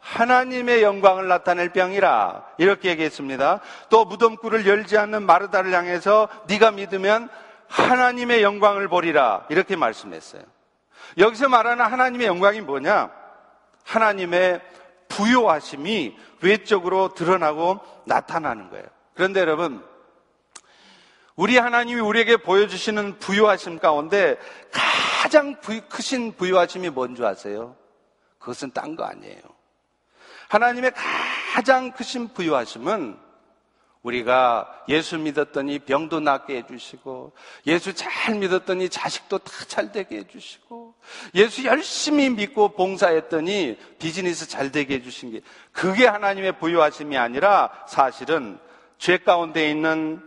하나님의 0.00 0.82
영광을 0.82 1.28
나타낼 1.28 1.70
병이라 1.70 2.46
이렇게 2.58 2.88
얘기했습니다. 2.90 3.60
또 3.90 4.04
무덤굴을 4.06 4.66
열지 4.66 4.96
않는 4.96 5.24
마르다를 5.24 5.74
향해서 5.74 6.28
네가 6.48 6.70
믿으면 6.70 7.28
하나님의 7.68 8.42
영광을 8.42 8.88
보리라 8.88 9.44
이렇게 9.50 9.76
말씀했어요. 9.76 10.42
여기서 11.18 11.48
말하는 11.48 11.84
하나님의 11.84 12.28
영광이 12.28 12.62
뭐냐? 12.62 13.10
하나님의 13.84 14.60
부요하심이 15.20 16.16
외적으로 16.40 17.12
드러나고 17.12 17.80
나타나는 18.06 18.70
거예요. 18.70 18.86
그런데 19.14 19.40
여러분, 19.40 19.84
우리 21.36 21.58
하나님이 21.58 22.00
우리에게 22.00 22.38
보여주시는 22.38 23.18
부요하심 23.18 23.78
가운데 23.78 24.38
가장 25.22 25.60
크신 25.88 26.36
부요하심이 26.36 26.88
뭔지 26.90 27.22
아세요? 27.24 27.76
그것은 28.38 28.70
딴 28.72 28.96
거 28.96 29.04
아니에요. 29.04 29.42
하나님의 30.48 30.92
가장 31.54 31.92
크신 31.92 32.32
부요하심은 32.32 33.18
우리가 34.02 34.84
예수 34.88 35.18
믿었더니 35.18 35.80
병도 35.80 36.20
낫게 36.20 36.56
해주시고, 36.56 37.34
예수 37.66 37.92
잘 37.92 38.36
믿었더니 38.36 38.88
자식도 38.88 39.38
다 39.38 39.64
잘 39.66 39.92
되게 39.92 40.16
해주시고, 40.18 40.89
예수 41.34 41.64
열심히 41.64 42.30
믿고 42.30 42.70
봉사했더니 42.70 43.78
비즈니스 43.98 44.48
잘 44.48 44.70
되게 44.70 44.94
해주신 44.94 45.32
게, 45.32 45.40
그게 45.72 46.06
하나님의 46.06 46.58
부요하심이 46.58 47.16
아니라 47.18 47.70
사실은 47.88 48.58
죄 48.98 49.18
가운데 49.18 49.70
있는 49.70 50.22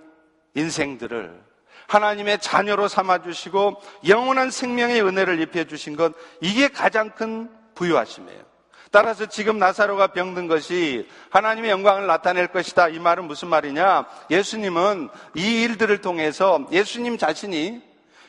인생들을 0.55 1.41
하나님의 1.87 2.39
자녀로 2.39 2.87
삼아주시고 2.87 3.81
영원한 4.07 4.51
생명의 4.51 5.01
은혜를 5.01 5.39
입혀주신 5.41 5.95
것, 5.95 6.13
이게 6.41 6.67
가장 6.67 7.11
큰 7.11 7.49
부요하심이에요. 7.75 8.53
따라서 8.91 9.25
지금 9.25 9.57
나사로가 9.57 10.07
병든 10.07 10.47
것이 10.47 11.09
하나님의 11.31 11.71
영광을 11.71 12.05
나타낼 12.05 12.47
것이다. 12.47 12.89
이 12.89 12.99
말은 12.99 13.25
무슨 13.25 13.47
말이냐? 13.47 14.05
예수님은 14.29 15.09
이 15.35 15.63
일들을 15.63 16.01
통해서 16.01 16.67
예수님 16.71 17.17
자신이 17.17 17.81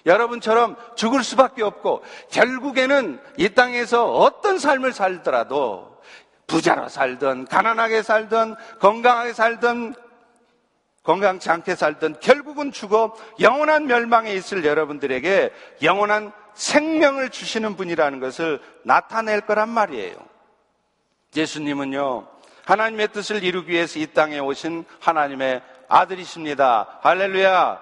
여러분처럼 0.06 0.76
죽을 0.96 1.22
수밖에 1.22 1.62
없고 1.62 2.02
결국에는 2.30 3.20
이 3.36 3.48
땅에서 3.50 4.12
어떤 4.12 4.58
삶을 4.58 4.92
살더라도 4.92 5.94
부자로 6.46 6.88
살든 6.88 7.46
가난하게 7.46 8.02
살든 8.02 8.54
건강하게 8.80 9.32
살든 9.32 9.94
건강치 11.02 11.50
않게 11.50 11.74
살든 11.74 12.16
결국은 12.20 12.72
죽어 12.72 13.14
영원한 13.40 13.86
멸망에 13.86 14.32
있을 14.32 14.64
여러분들에게 14.64 15.50
영원한 15.82 16.32
생명을 16.54 17.28
주시는 17.30 17.76
분이라는 17.76 18.20
것을 18.20 18.60
나타낼 18.84 19.42
거란 19.42 19.68
말이에요. 19.68 20.16
예수님은요, 21.36 22.26
하나님의 22.64 23.08
뜻을 23.08 23.42
이루기 23.44 23.72
위해서 23.72 23.98
이 23.98 24.06
땅에 24.06 24.38
오신 24.38 24.84
하나님의 25.00 25.62
아들이십니다. 25.88 27.00
할렐루야. 27.02 27.80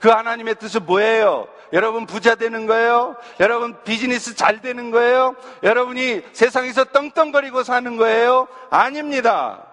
그 0.00 0.08
하나님의 0.08 0.56
뜻은 0.56 0.86
뭐예요? 0.86 1.46
여러분 1.74 2.06
부자 2.06 2.36
되는 2.36 2.66
거예요? 2.66 3.16
여러분 3.40 3.76
비즈니스 3.82 4.36
잘 4.36 4.62
되는 4.62 4.92
거예요? 4.92 5.34
여러분이 5.64 6.22
세상에서 6.32 6.84
떵떵거리고 6.84 7.64
사는 7.64 7.96
거예요? 7.96 8.46
아닙니다. 8.70 9.66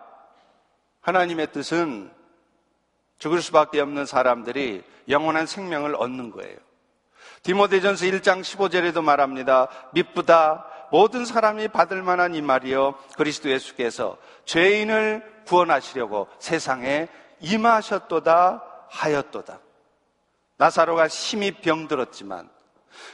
하나님의 1.02 1.52
뜻은 1.52 2.12
죽을 3.20 3.40
수밖에 3.42 3.80
없는 3.80 4.08
사람들이 4.08 4.84
영원한 5.10 5.46
생명을 5.46 5.96
얻는 5.96 6.32
거예요. 6.32 6.58
디모데전서 7.44 8.06
1장 8.06 8.42
15절에도 8.42 9.04
말합니다. 9.04 9.68
미쁘다 9.94 10.66
모든 10.92 11.24
사람이 11.24 11.68
받을 11.68 12.02
만한 12.02 12.34
이 12.34 12.42
말이요. 12.42 12.96
그리스도 13.16 13.50
예수께서 13.52 14.18
죄인을 14.46 15.44
구원하시려고 15.46 16.28
세상에 16.40 17.10
임하셨도다 17.42 18.64
하였도다. 18.90 19.60
나사로가 20.62 21.08
심히 21.08 21.52
병들었지만 21.52 22.48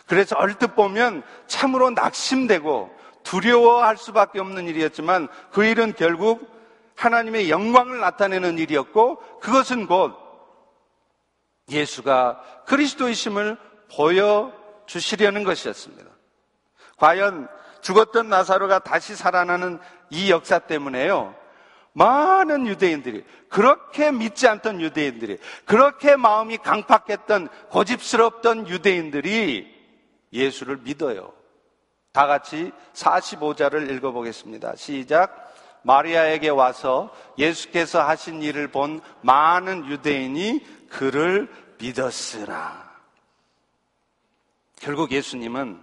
그래서 0.05 0.36
얼뜻 0.36 0.75
보면 0.75 1.23
참으로 1.47 1.89
낙심되고 1.91 2.93
두려워할 3.23 3.95
수밖에 3.95 4.41
없는 4.41 4.67
일이었지만 4.67 5.29
그 5.51 5.63
일은 5.63 5.93
결국 5.93 6.45
하나님의 6.97 7.49
영광을 7.49 7.99
나타내는 7.99 8.57
일이었고 8.57 9.39
그것은 9.39 9.88
곧 9.88 10.13
예수가 11.69 12.41
그리스도이심을 12.65 13.57
보여주시려는 13.95 15.45
것이었습니다. 15.45 16.05
과연 16.97 17.47
죽었던 17.81 18.27
나사로가 18.27 18.79
다시 18.79 19.15
살아나는 19.15 19.79
이 20.10 20.31
역사 20.31 20.60
때문에요. 20.60 21.33
많은 21.97 22.67
유대인들이 22.67 23.23
그렇게 23.49 24.12
믿지 24.12 24.47
않던 24.47 24.81
유대인들이 24.81 25.39
그렇게 25.65 26.15
마음이 26.15 26.57
강팍했던 26.57 27.47
고집스럽던 27.71 28.67
유대인들이 28.67 29.75
예수를 30.31 30.77
믿어요. 30.77 31.33
다 32.12 32.27
같이 32.27 32.71
45자를 32.93 33.89
읽어보겠습니다. 33.91 34.75
시작. 34.75 35.45
마리아에게 35.81 36.49
와서 36.49 37.12
예수께서 37.39 38.03
하신 38.03 38.43
일을 38.43 38.67
본 38.67 39.01
많은 39.21 39.88
유대인이 39.88 40.63
그를 40.89 41.49
믿었으나. 41.79 42.91
결국 44.79 45.12
예수님은 45.12 45.81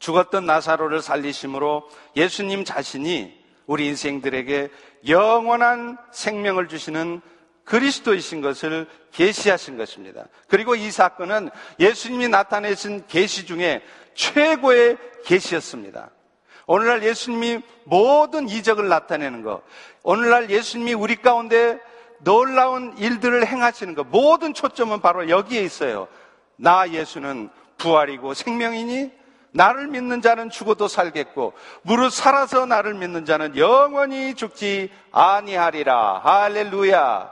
죽었던 0.00 0.44
나사로를 0.44 1.02
살리심으로 1.02 1.88
예수님 2.16 2.64
자신이 2.64 3.41
우리 3.66 3.86
인생들에게 3.86 4.70
영원한 5.08 5.96
생명을 6.10 6.68
주시는 6.68 7.20
그리스도이신 7.64 8.40
것을 8.40 8.86
계시하신 9.12 9.76
것입니다. 9.76 10.26
그리고 10.48 10.74
이 10.74 10.90
사건은 10.90 11.50
예수님이 11.78 12.28
나타내신 12.28 13.04
계시 13.06 13.46
중에 13.46 13.82
최고의 14.14 14.98
계시였습니다. 15.24 16.10
오늘날 16.66 17.02
예수님이 17.02 17.60
모든 17.84 18.48
이적을 18.48 18.88
나타내는 18.88 19.42
것, 19.42 19.62
오늘날 20.02 20.50
예수님이 20.50 20.94
우리 20.94 21.16
가운데 21.16 21.78
놀라운 22.20 22.96
일들을 22.98 23.46
행하시는 23.46 23.94
것, 23.94 24.06
모든 24.06 24.54
초점은 24.54 25.00
바로 25.00 25.28
여기에 25.28 25.62
있어요. 25.62 26.08
나 26.56 26.88
예수는 26.88 27.50
부활이고 27.78 28.34
생명이니 28.34 29.10
나를 29.52 29.86
믿는 29.86 30.22
자는 30.22 30.50
죽어도 30.50 30.88
살겠고 30.88 31.52
무릇 31.82 32.12
살아서 32.12 32.66
나를 32.66 32.94
믿는 32.94 33.24
자는 33.24 33.56
영원히 33.56 34.34
죽지 34.34 34.90
아니하리라. 35.12 36.20
할렐루야. 36.24 37.30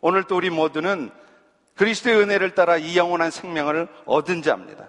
오늘 0.00 0.24
또 0.24 0.36
우리 0.36 0.50
모두는 0.50 1.10
그리스도의 1.76 2.16
은혜를 2.16 2.54
따라 2.54 2.76
이 2.76 2.96
영원한 2.96 3.30
생명을 3.30 3.88
얻은 4.06 4.42
자입니다. 4.42 4.88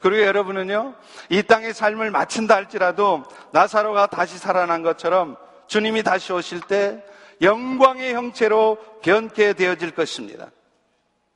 그리고 0.00 0.22
여러분은요, 0.24 0.94
이 1.30 1.42
땅의 1.42 1.72
삶을 1.72 2.10
마친다 2.10 2.56
할지라도 2.56 3.22
나사로가 3.52 4.06
다시 4.06 4.38
살아난 4.38 4.82
것처럼 4.82 5.36
주님이 5.66 6.02
다시 6.02 6.32
오실 6.32 6.60
때 6.60 7.02
영광의 7.40 8.14
형체로 8.14 8.76
변케 9.02 9.54
되어질 9.54 9.92
것입니다. 9.92 10.50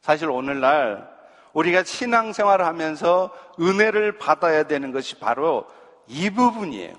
사실 0.00 0.30
오늘날 0.30 1.08
우리가 1.52 1.84
신앙생활을 1.84 2.64
하면서 2.64 3.30
은혜를 3.60 4.18
받아야 4.18 4.64
되는 4.64 4.92
것이 4.92 5.18
바로 5.18 5.66
이 6.06 6.30
부분이에요. 6.30 6.94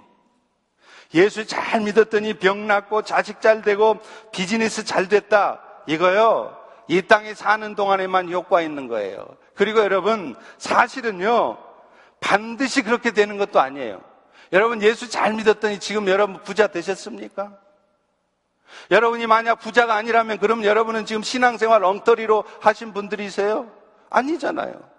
예수 1.14 1.46
잘 1.46 1.82
믿었더니 1.82 2.36
병 2.36 2.68
낫고 2.68 3.02
자식 3.02 3.42
잘 3.42 3.62
되고 3.62 4.00
비즈니스 4.32 4.84
잘 4.84 5.08
됐다. 5.08 5.62
이거요. 5.88 6.56
이 6.88 7.02
땅에 7.02 7.34
사는 7.34 7.76
동안에만 7.76 8.32
효과 8.32 8.62
있는 8.62 8.88
거예요. 8.88 9.26
그리고 9.56 9.80
여러분, 9.80 10.36
사실은요, 10.58 11.58
반드시 12.20 12.82
그렇게 12.82 13.12
되는 13.12 13.38
것도 13.38 13.60
아니에요. 13.60 14.02
여러분, 14.54 14.82
예수 14.82 15.10
잘 15.10 15.34
믿었더니 15.34 15.80
지금 15.80 16.08
여러분 16.08 16.42
부자 16.44 16.68
되셨습니까? 16.68 17.58
여러분이 18.92 19.28
만약 19.28 19.56
부자가 19.56 19.96
아니라면 19.96 20.38
그럼 20.38 20.64
여러분은 20.64 21.06
지금 21.06 21.24
신앙생활 21.24 21.84
엉터리로 21.84 22.44
하신 22.60 22.94
분들이세요? 22.94 23.72
아니잖아요. 24.10 24.89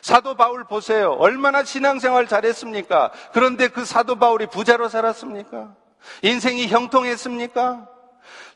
사도 0.00 0.34
바울 0.34 0.64
보세요. 0.64 1.12
얼마나 1.12 1.64
신앙생활 1.64 2.26
잘했습니까? 2.26 3.12
그런데 3.32 3.68
그 3.68 3.84
사도 3.84 4.16
바울이 4.16 4.46
부자로 4.46 4.88
살았습니까? 4.88 5.74
인생이 6.22 6.68
형통했습니까? 6.68 7.88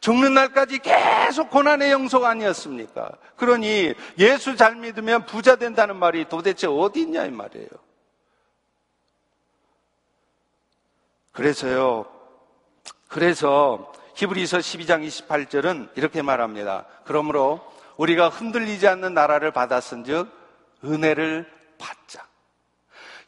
죽는 0.01 0.35
날까지 0.35 0.81
계속 0.81 1.51
고난의 1.51 1.93
영속 1.93 2.25
아니었습니까? 2.25 3.13
그러니 3.37 3.95
예수 4.19 4.57
잘 4.57 4.75
믿으면 4.77 5.27
부자 5.27 5.57
된다는 5.57 5.97
말이 5.97 6.29
도대체 6.29 6.67
어디 6.67 7.03
있냐 7.03 7.25
이 7.25 7.31
말이에요. 7.31 7.69
그래서요. 11.33 12.07
그래서 13.09 13.93
히브리서 14.15 14.59
12장 14.59 15.07
28절은 15.07 15.91
이렇게 15.97 16.21
말합니다. 16.21 16.85
그러므로 17.05 17.61
우리가 17.97 18.29
흔들리지 18.29 18.87
않는 18.89 19.15
나라를 19.15 19.51
받았은즉 19.51 20.29
은혜를 20.85 21.51
받자. 21.79 22.27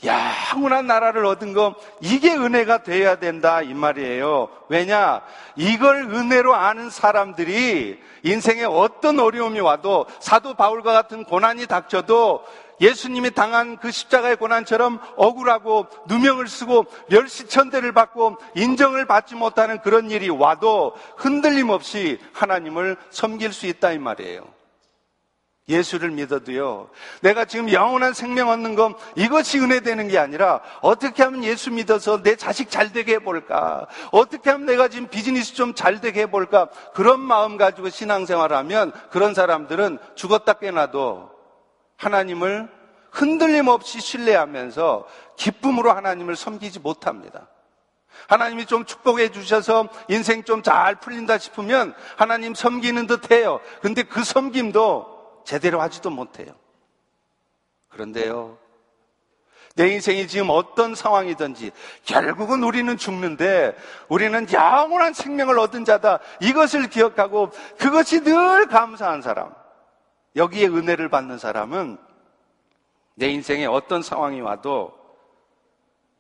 영원한 0.05 0.87
나라를 0.87 1.25
얻은 1.25 1.55
거 1.55 1.75
이게 2.01 2.35
은혜가 2.35 2.83
돼야 2.83 3.17
된다 3.17 3.63
이 3.63 3.73
말이에요. 3.73 4.49
왜냐? 4.69 5.23
이걸 5.57 6.03
은혜로 6.03 6.55
아는 6.55 6.91
사람들이 6.91 8.01
인생에 8.23 8.65
어떤 8.65 9.19
어려움이 9.19 9.61
와도 9.61 10.07
사도 10.21 10.55
바울과 10.55 10.93
같은 10.93 11.25
고난이 11.25 11.67
닥쳐도 11.67 12.45
예수님이 12.81 13.31
당한 13.33 13.77
그 13.79 13.91
십자가의 13.91 14.37
고난처럼 14.37 15.01
억울하고 15.17 15.87
누명을 16.09 16.49
쓰고 16.49 16.87
멸시천대를 17.09 17.93
받고 17.93 18.39
인정을 18.55 19.07
받지 19.07 19.35
못하는 19.35 19.81
그런 19.81 20.11
일이 20.11 20.29
와도 20.29 20.95
흔들림 21.17 21.71
없이 21.71 22.19
하나님을 22.33 22.97
섬길 23.11 23.53
수 23.53 23.67
있다 23.67 23.93
이 23.93 23.99
말이에요. 23.99 24.55
예수를 25.67 26.11
믿어도요. 26.11 26.91
내가 27.23 27.47
지금 27.47 27.73
영원한 27.73 28.13
생명 28.13 28.51
얻는 28.51 28.75
건 28.75 28.95
이것이 29.15 29.59
은혜 29.61 29.81
되는 29.81 30.09
게 30.09 30.19
아니라 30.19 30.61
어떻게 30.83 31.23
하면 31.23 31.43
예수 31.43 31.71
믿어서 31.71 32.23
내 32.23 32.37
자식 32.37 32.71
잘 32.71 32.93
되게 32.93 33.15
해볼까? 33.15 33.87
어떻게 34.11 34.51
하면 34.51 34.67
내가 34.67 34.89
지금 34.89 35.09
비즈니스 35.09 35.55
좀 35.55 35.75
잘 35.75 36.03
되게 36.03 36.23
해볼까? 36.23 36.69
그런 36.93 37.21
마음 37.21 37.57
가지고 37.57 37.89
신앙생활을 37.89 38.55
하면 38.59 38.93
그런 39.11 39.33
사람들은 39.33 39.99
죽었다 40.15 40.53
깨나도 40.53 41.34
하나님을 41.97 42.69
흔들림 43.11 43.69
없이 43.69 44.01
신뢰하면서 44.01 45.07
기쁨으로 45.37 45.93
하나님을 45.93 46.37
섬기지 46.37 46.81
못합니다. 46.81 47.49
하나님이 48.29 48.67
좀 48.67 48.85
축복해 48.85 49.31
주셔서 49.31 49.89
인생 50.09 50.45
좀 50.45 50.63
잘 50.63 50.95
풀린다 50.97 51.39
싶으면 51.39 51.95
하나님 52.17 52.55
섬기는 52.55 53.07
듯 53.07 53.31
해요. 53.31 53.61
근데 53.83 54.03
그 54.03 54.25
섬김도 54.25 55.43
제대로 55.45 55.81
하지도 55.81 56.11
못해요. 56.11 56.53
그런데요, 57.89 58.59
내 59.77 59.89
인생이 59.89 60.29
지금 60.29 60.51
어떤 60.51 60.95
상황이든지 60.95 61.73
결국은 62.05 62.63
우리는 62.63 62.97
죽는데 62.97 63.77
우리는 64.09 64.53
영원한 64.53 65.13
생명을 65.13 65.59
얻은 65.59 65.85
자다. 65.85 66.21
이것을 66.41 66.89
기억하고 66.89 67.51
그것이 67.79 68.23
늘 68.23 68.67
감사한 68.67 69.21
사람. 69.23 69.53
여기에 70.37 70.69
은혜를 70.69 71.09
받는 71.09 71.39
사람은 71.39 71.99
내 73.15 73.29
인생에 73.29 73.67
어떤 73.67 74.03
상황이 74.03 74.41
와도 74.41 74.93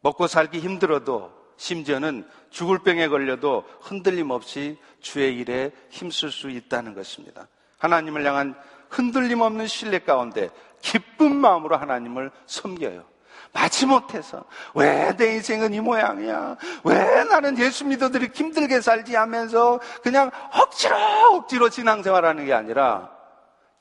먹고 0.01 0.27
살기 0.27 0.61
힘들어도 0.61 1.33
심지어는 1.57 2.29
죽을 2.51 2.81
병에 2.81 3.09
걸려도 3.09 3.65
흔들림 3.81 4.31
없이 4.31 4.79
주의 5.01 5.37
일에 5.37 5.73
힘쓸 5.89 6.31
수 6.31 6.51
있다는 6.51 6.95
것입니다. 6.95 7.49
하나님을 7.79 8.25
향한 8.27 8.55
흔들림 8.91 9.41
없는 9.41 9.67
신뢰 9.67 9.99
가운데 10.01 10.51
기쁜 10.81 11.35
마음으로 11.35 11.77
하나님을 11.77 12.31
섬겨요. 12.47 13.05
마치 13.53 13.87
못해서 13.87 14.45
왜 14.75 15.15
내 15.17 15.35
인생은 15.35 15.75
이 15.75 15.81
모양이야? 15.81 16.57
왜 16.83 17.25
나는 17.25 17.57
예수 17.59 17.85
믿어들이 17.85 18.31
힘들게 18.35 18.81
살지 18.81 19.15
하면서 19.15 19.81
그냥 20.03 20.31
억지로 20.53 20.97
억지로 21.33 21.71
신앙생활하는 21.71 22.47
게 22.47 22.53
아니라 22.53 23.14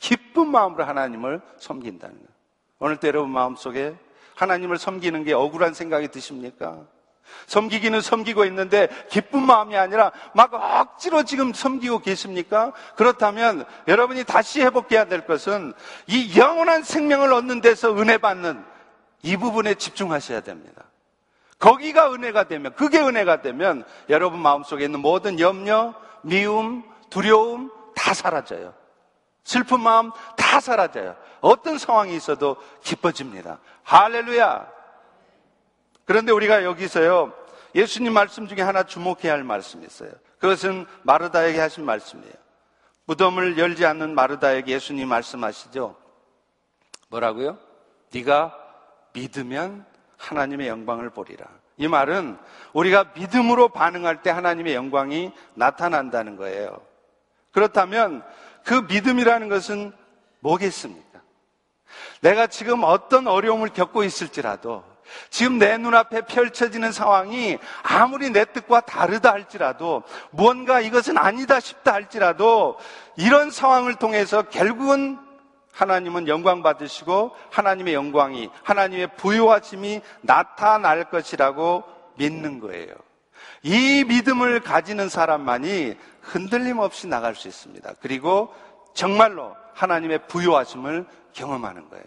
기쁜 0.04 0.52
마음으로 0.52 0.84
하나님을 0.84 1.42
섬긴다는 1.58 2.16
거예요. 2.16 2.28
오늘도 2.80 3.08
여러분 3.08 3.30
마음속에 3.32 3.96
하나님을 4.36 4.78
섬기는 4.78 5.24
게 5.24 5.32
억울한 5.32 5.74
생각이 5.74 6.10
드십니까? 6.10 6.82
섬기기는 7.48 8.02
섬기고 8.02 8.44
있는데 8.46 8.90
기쁜 9.10 9.44
마음이 9.44 9.78
아니라 9.78 10.12
막 10.34 10.54
억지로 10.54 11.24
지금 11.24 11.54
섬기고 11.54 12.00
계십니까? 12.00 12.74
그렇다면 12.98 13.64
여러분이 13.88 14.26
다시 14.26 14.62
회복해야 14.62 15.06
될 15.06 15.26
것은 15.26 15.74
이 16.08 16.38
영원한 16.38 16.84
생명을 16.84 17.32
얻는 17.32 17.62
데서 17.62 17.96
은혜 17.96 18.18
받는 18.18 18.62
이 19.22 19.38
부분에 19.38 19.76
집중하셔야 19.76 20.42
됩니다. 20.42 20.84
거기가 21.60 22.12
은혜가 22.12 22.50
되면, 22.50 22.74
그게 22.74 23.00
은혜가 23.00 23.42
되면 23.42 23.86
여러분 24.10 24.42
마음속에 24.42 24.84
있는 24.84 25.00
모든 25.00 25.40
염려, 25.40 25.94
미움, 26.24 26.84
두려움 27.10 27.72
다 27.96 28.14
사라져요. 28.14 28.83
슬픈 29.44 29.82
마음 29.82 30.12
다 30.38 30.60
사라져요. 30.60 31.16
어떤 31.42 31.78
상황이 31.78 32.16
있어도 32.16 32.58
기뻐집니다. 32.82 33.60
할렐루야! 33.84 34.68
그런데 36.06 36.32
우리가 36.32 36.64
여기서요, 36.64 37.34
예수님 37.76 38.14
말씀 38.14 38.48
중에 38.48 38.62
하나 38.62 38.84
주목해야 38.84 39.34
할 39.34 39.44
말씀이 39.44 39.86
있어요. 39.86 40.12
그것은 40.40 40.86
마르다에게 41.04 41.60
하신 41.60 41.86
말씀이에요. 41.86 42.34
무덤을 43.06 43.58
열지 43.58 43.86
않는 43.86 44.16
마르다에게 44.16 44.74
예수님 44.74 45.08
말씀하시죠. 45.10 45.96
뭐라고요? 47.10 47.58
네가 48.14 48.58
믿으면 49.14 49.86
하나님의 50.18 50.68
영광을 50.68 51.10
보리라. 51.10 51.46
이 51.78 51.88
말은 51.88 52.38
우리가 52.74 53.12
믿음으로 53.16 53.70
반응할 53.70 54.22
때 54.22 54.30
하나님의 54.30 54.76
영광이 54.76 55.32
나타난다는 55.56 56.38
거예요. 56.38 56.82
그렇다면 57.52 58.24
그 58.64 58.86
믿음이라는 58.88 59.50
것은 59.50 59.94
뭐겠습니까? 60.40 61.22
내가 62.22 62.48
지금 62.48 62.84
어떤 62.84 63.28
어려움을 63.28 63.70
겪고 63.70 64.04
있을지라도 64.04 64.84
지금 65.30 65.58
내 65.58 65.78
눈앞에 65.78 66.22
펼쳐지는 66.22 66.92
상황이 66.92 67.58
아무리 67.84 68.30
내 68.30 68.46
뜻과 68.46 68.82
다르다 68.82 69.32
할지라도 69.32 70.04
무언가 70.32 70.80
이것은 70.80 71.18
아니다 71.18 71.60
싶다 71.60 71.94
할지라도 71.94 72.78
이런 73.18 73.52
상황을 73.52 73.96
통해서 73.96 74.44
결국은 74.44 75.20
하나님은 75.74 76.28
영광 76.28 76.62
받으시고 76.62 77.32
하나님의 77.52 77.94
영광이 77.94 78.50
하나님의 78.64 79.16
부유하심이 79.18 80.02
나타날 80.22 81.10
것이라고 81.10 81.84
믿는 82.16 82.60
거예요. 82.60 82.94
이 83.62 84.04
믿음을 84.08 84.60
가지는 84.62 85.10
사람만이 85.10 85.96
흔들림 86.22 86.80
없이 86.80 87.08
나갈 87.08 87.36
수 87.36 87.48
있습니다. 87.48 87.94
그리고 88.02 88.54
정말로 88.94 89.56
하나님의 89.74 90.28
부유하심을 90.28 91.06
경험하는 91.34 91.90
거예요. 91.90 92.06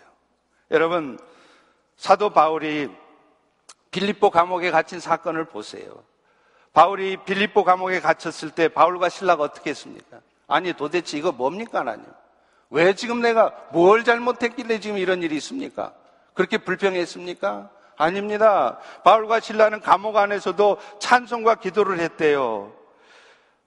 여러분, 0.71 1.19
사도 1.97 2.31
바울이 2.31 2.91
빌립보 3.91 4.31
감옥에 4.31 4.71
갇힌 4.71 5.01
사건을 5.01 5.47
보세요. 5.47 6.05
바울이 6.73 7.17
빌립보 7.25 7.65
감옥에 7.65 8.01
갇혔을 8.01 8.51
때 8.51 8.69
바울과 8.69 9.09
신라가 9.09 9.43
어떻게 9.43 9.71
했습니까? 9.71 10.21
아니 10.47 10.75
도대체 10.75 11.17
이거 11.17 11.33
뭡니까 11.33 11.81
하나님? 11.81 12.05
왜 12.71 12.95
지금 12.95 13.21
내가 13.21 13.55
뭘 13.73 14.05
잘못했길래 14.05 14.81
지금 14.81 14.99
이런 14.99 15.23
일이 15.23 15.37
있습니까? 15.37 15.95
그렇게 16.35 16.59
불평했습니까? 16.59 17.71
아닙니다. 17.97 18.79
바울과 19.05 19.41
신라는 19.41 19.81
감옥 19.81 20.17
안에서도 20.17 20.79
찬송과 20.99 21.57
기도를 21.57 21.99
했대요. 22.01 22.73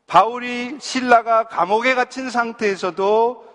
바울이 0.08 0.78
신라가 0.80 1.48
감옥에 1.48 1.94
갇힌 1.94 2.30
상태에서도 2.30 3.46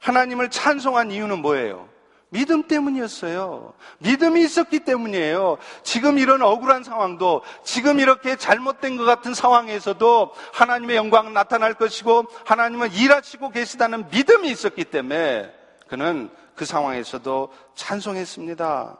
하나님을 0.00 0.50
찬송한 0.50 1.12
이유는 1.12 1.40
뭐예요? 1.42 1.88
믿음 2.32 2.62
때문이었어요. 2.66 3.74
믿음이 3.98 4.42
있었기 4.42 4.80
때문이에요. 4.80 5.58
지금 5.82 6.18
이런 6.18 6.40
억울한 6.40 6.82
상황도 6.82 7.42
지금 7.62 8.00
이렇게 8.00 8.36
잘못된 8.36 8.96
것 8.96 9.04
같은 9.04 9.34
상황에서도 9.34 10.32
하나님의 10.54 10.96
영광은 10.96 11.34
나타날 11.34 11.74
것이고 11.74 12.24
하나님은 12.46 12.92
일하시고 12.92 13.50
계시다는 13.50 14.08
믿음이 14.08 14.50
있었기 14.50 14.84
때문에 14.84 15.52
그는 15.88 16.30
그 16.54 16.64
상황에서도 16.64 17.52
찬송했습니다. 17.74 18.98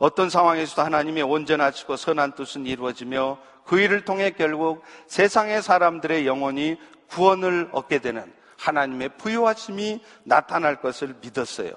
어떤 0.00 0.30
상황에서도 0.30 0.80
하나님의 0.82 1.22
온전하 1.22 1.70
시고 1.70 1.96
선한 1.96 2.32
뜻은 2.32 2.64
이루어지며 2.64 3.38
그 3.66 3.78
일을 3.78 4.06
통해 4.06 4.30
결국 4.30 4.82
세상의 5.06 5.62
사람들의 5.62 6.26
영혼이 6.26 6.78
구원을 7.08 7.68
얻게 7.72 7.98
되는 7.98 8.32
하나님의 8.56 9.10
부유하심이 9.18 10.02
나타날 10.24 10.80
것을 10.80 11.16
믿었어요. 11.20 11.72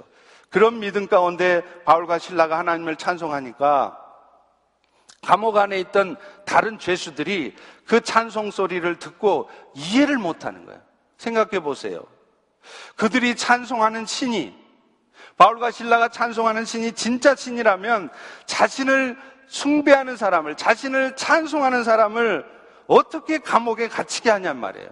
그런 0.49 0.80
믿음 0.80 1.07
가운데 1.07 1.63
바울과 1.84 2.17
신라가 2.17 2.57
하나님을 2.59 2.95
찬송하니까 2.95 3.99
감옥 5.21 5.57
안에 5.57 5.78
있던 5.82 6.15
다른 6.45 6.80
죄수들이 6.80 7.55
그 7.86 7.99
찬송 7.99 8.51
소리를 8.51 8.99
듣고 8.99 9.49
이해를 9.76 10.17
못하는 10.17 10.65
거예요. 10.65 10.82
생각해 11.17 11.59
보세요. 11.59 12.01
그들이 12.95 13.36
찬송하는 13.36 14.05
신이 14.05 14.62
바울과 15.38 15.71
신라가 15.71 16.09
찬송하는 16.09 16.65
신이 16.65 16.93
진짜 16.93 17.36
신이라면 17.36 18.09
자신을 18.45 19.17
숭배하는 19.47 20.17
사람을 20.17 20.55
자신을 20.55 21.15
찬송하는 21.15 21.84
사람을 21.84 22.45
어떻게 22.88 23.39
감옥에 23.39 23.88
갇히게 23.88 24.29
하냔 24.29 24.57
말이에요. 24.57 24.89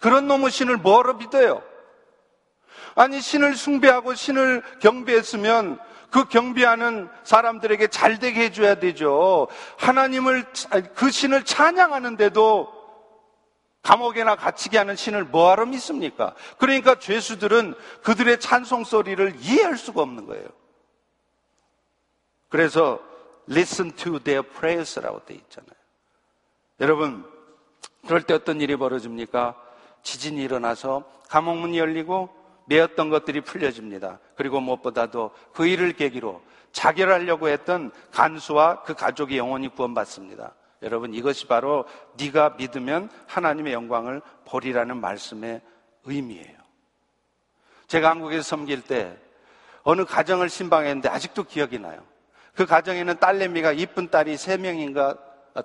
그런 0.00 0.26
놈의 0.28 0.50
신을 0.50 0.76
뭐하러 0.78 1.14
믿어요? 1.14 1.62
아니, 2.94 3.20
신을 3.20 3.54
숭배하고 3.54 4.14
신을 4.14 4.62
경배했으면 4.80 5.78
그 6.10 6.24
경배하는 6.24 7.08
사람들에게 7.22 7.88
잘 7.88 8.18
되게 8.18 8.44
해줘야 8.44 8.76
되죠. 8.76 9.48
하나님을, 9.76 10.44
그 10.94 11.10
신을 11.10 11.44
찬양하는데도 11.44 12.77
감옥에나 13.82 14.36
갇히게 14.36 14.76
하는 14.76 14.96
신을 14.96 15.24
뭐하러 15.24 15.66
믿습니까? 15.66 16.34
그러니까 16.58 16.98
죄수들은 16.98 17.74
그들의 18.02 18.40
찬송 18.40 18.84
소리를 18.84 19.36
이해할 19.40 19.76
수가 19.76 20.02
없는 20.02 20.26
거예요. 20.26 20.46
그래서 22.48 23.00
listen 23.48 23.92
to 23.92 24.18
their 24.18 24.46
prayers라고 24.46 25.24
돼 25.24 25.34
있잖아요. 25.34 25.72
여러분, 26.80 27.24
그럴 28.06 28.22
때 28.22 28.34
어떤 28.34 28.60
일이 28.60 28.76
벌어집니까? 28.76 29.54
지진이 30.02 30.42
일어나서 30.42 31.04
감옥문이 31.28 31.78
열리고 31.78 32.30
매었던 32.66 33.10
것들이 33.10 33.40
풀려집니다. 33.40 34.20
그리고 34.36 34.60
무엇보다도 34.60 35.32
그 35.52 35.66
일을 35.66 35.92
계기로 35.94 36.42
자결하려고 36.72 37.48
했던 37.48 37.90
간수와 38.12 38.82
그 38.82 38.94
가족이 38.94 39.38
영원히 39.38 39.68
구원받습니다. 39.68 40.54
여러분 40.82 41.14
이것이 41.14 41.46
바로 41.46 41.84
네가 42.18 42.56
믿으면 42.58 43.10
하나님의 43.26 43.72
영광을 43.72 44.22
보리라는 44.44 45.00
말씀의 45.00 45.60
의미예요. 46.04 46.56
제가 47.86 48.10
한국에서 48.10 48.42
섬길 48.42 48.82
때 48.82 49.16
어느 49.82 50.04
가정을 50.04 50.48
신방했는데 50.48 51.08
아직도 51.08 51.44
기억이 51.44 51.78
나요. 51.78 52.04
그 52.54 52.66
가정에는 52.66 53.18
딸내미가 53.18 53.72
이쁜 53.72 54.10
딸이 54.10 54.36
세 54.36 54.56
명인가 54.56 55.16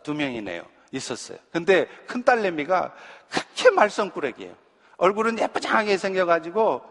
두 0.03 0.13
명이네요. 0.13 0.63
있었어요. 0.91 1.37
근데 1.51 1.87
큰 2.07 2.23
딸내미가 2.23 2.93
그렇게 3.29 3.71
말썽꾸러기예요. 3.71 4.55
얼굴은 4.97 5.39
예쁘장하게 5.39 5.97
생겨가지고 5.97 6.81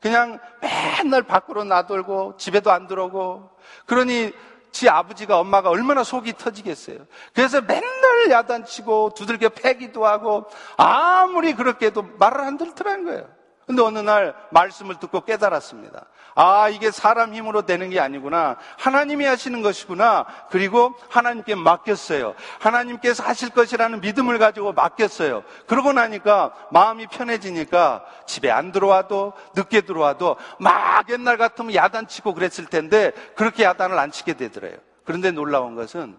그냥 0.00 0.38
맨날 0.60 1.22
밖으로 1.22 1.64
나돌고 1.64 2.36
집에도 2.36 2.70
안 2.70 2.86
들어오고 2.86 3.50
그러니 3.86 4.32
지 4.76 4.90
아버지가 4.90 5.38
엄마가 5.40 5.70
얼마나 5.70 6.04
속이 6.04 6.34
터지겠어요. 6.34 6.98
그래서 7.32 7.62
맨날 7.62 8.30
야단치고 8.30 9.14
두들겨 9.14 9.48
패기도 9.48 10.04
하고 10.04 10.44
아무리 10.76 11.54
그렇게 11.54 11.86
해도 11.86 12.02
말을 12.18 12.40
안 12.40 12.58
듣더라는 12.58 13.04
거예요. 13.06 13.35
근데 13.66 13.82
어느 13.82 13.98
날 13.98 14.34
말씀을 14.50 15.00
듣고 15.00 15.22
깨달았습니다. 15.22 16.06
아, 16.36 16.68
이게 16.68 16.92
사람 16.92 17.34
힘으로 17.34 17.62
되는 17.62 17.90
게 17.90 17.98
아니구나. 17.98 18.56
하나님이 18.78 19.24
하시는 19.24 19.60
것이구나. 19.60 20.24
그리고 20.50 20.94
하나님께 21.08 21.56
맡겼어요. 21.56 22.34
하나님께서 22.60 23.24
하실 23.24 23.50
것이라는 23.50 24.00
믿음을 24.00 24.38
가지고 24.38 24.72
맡겼어요. 24.72 25.42
그러고 25.66 25.92
나니까 25.92 26.52
마음이 26.70 27.08
편해지니까 27.08 28.04
집에 28.26 28.50
안 28.50 28.70
들어와도 28.70 29.32
늦게 29.56 29.80
들어와도 29.80 30.36
막 30.60 31.10
옛날 31.10 31.36
같으면 31.36 31.74
야단치고 31.74 32.34
그랬을 32.34 32.66
텐데 32.66 33.10
그렇게 33.34 33.64
야단을 33.64 33.98
안 33.98 34.12
치게 34.12 34.34
되더래요. 34.34 34.76
그런데 35.04 35.32
놀라운 35.32 35.74
것은 35.74 36.16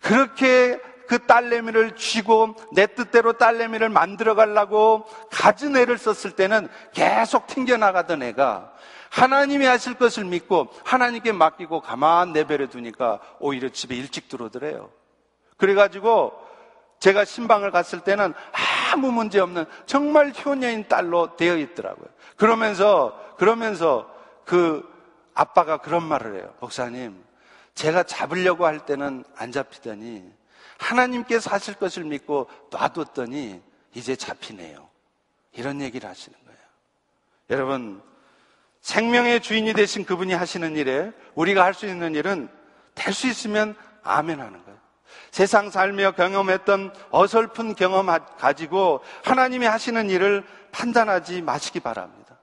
그렇게 0.00 0.78
그 1.06 1.26
딸내미를 1.26 1.96
쥐고 1.96 2.54
내 2.72 2.86
뜻대로 2.86 3.34
딸내미를 3.34 3.88
만들어 3.88 4.34
가려고 4.34 5.06
가진 5.30 5.76
애를 5.76 5.98
썼을 5.98 6.34
때는 6.34 6.68
계속 6.92 7.46
튕겨나가던 7.46 8.22
애가 8.22 8.72
하나님이 9.10 9.64
하실 9.66 9.94
것을 9.94 10.24
믿고 10.24 10.68
하나님께 10.84 11.32
맡기고 11.32 11.80
가만 11.80 12.32
내버려 12.32 12.68
두니까 12.68 13.20
오히려 13.38 13.68
집에 13.68 13.94
일찍 13.94 14.28
들어오더래요. 14.28 14.90
그래가지고 15.56 16.32
제가 16.98 17.24
신방을 17.24 17.70
갔을 17.70 18.00
때는 18.00 18.34
아무 18.92 19.12
문제 19.12 19.38
없는 19.38 19.66
정말 19.86 20.32
효녀인 20.32 20.88
딸로 20.88 21.36
되어 21.36 21.56
있더라고요. 21.58 22.08
그러면서, 22.36 23.18
그러면서 23.36 24.10
그 24.44 24.82
아빠가 25.34 25.76
그런 25.78 26.02
말을 26.02 26.36
해요. 26.36 26.52
목사님, 26.60 27.22
제가 27.74 28.04
잡으려고 28.04 28.66
할 28.66 28.86
때는 28.86 29.24
안 29.36 29.52
잡히더니 29.52 30.24
하나님께서 30.78 31.50
하실 31.50 31.74
것을 31.74 32.04
믿고 32.04 32.48
놔뒀더니 32.70 33.62
이제 33.94 34.16
잡히네요. 34.16 34.88
이런 35.52 35.80
얘기를 35.80 36.08
하시는 36.08 36.36
거예요. 36.44 36.58
여러분, 37.50 38.02
생명의 38.80 39.40
주인이 39.40 39.72
되신 39.72 40.04
그분이 40.04 40.34
하시는 40.34 40.76
일에 40.76 41.10
우리가 41.34 41.64
할 41.64 41.74
수 41.74 41.86
있는 41.86 42.14
일은 42.14 42.48
될 42.94 43.14
수 43.14 43.26
있으면 43.26 43.74
아멘 44.02 44.40
하는 44.40 44.62
거예요. 44.64 44.78
세상 45.30 45.70
살며 45.70 46.12
경험했던 46.12 46.92
어설픈 47.10 47.74
경험 47.74 48.06
가지고 48.38 49.00
하나님이 49.24 49.66
하시는 49.66 50.10
일을 50.10 50.44
판단하지 50.72 51.42
마시기 51.42 51.80
바랍니다. 51.80 52.38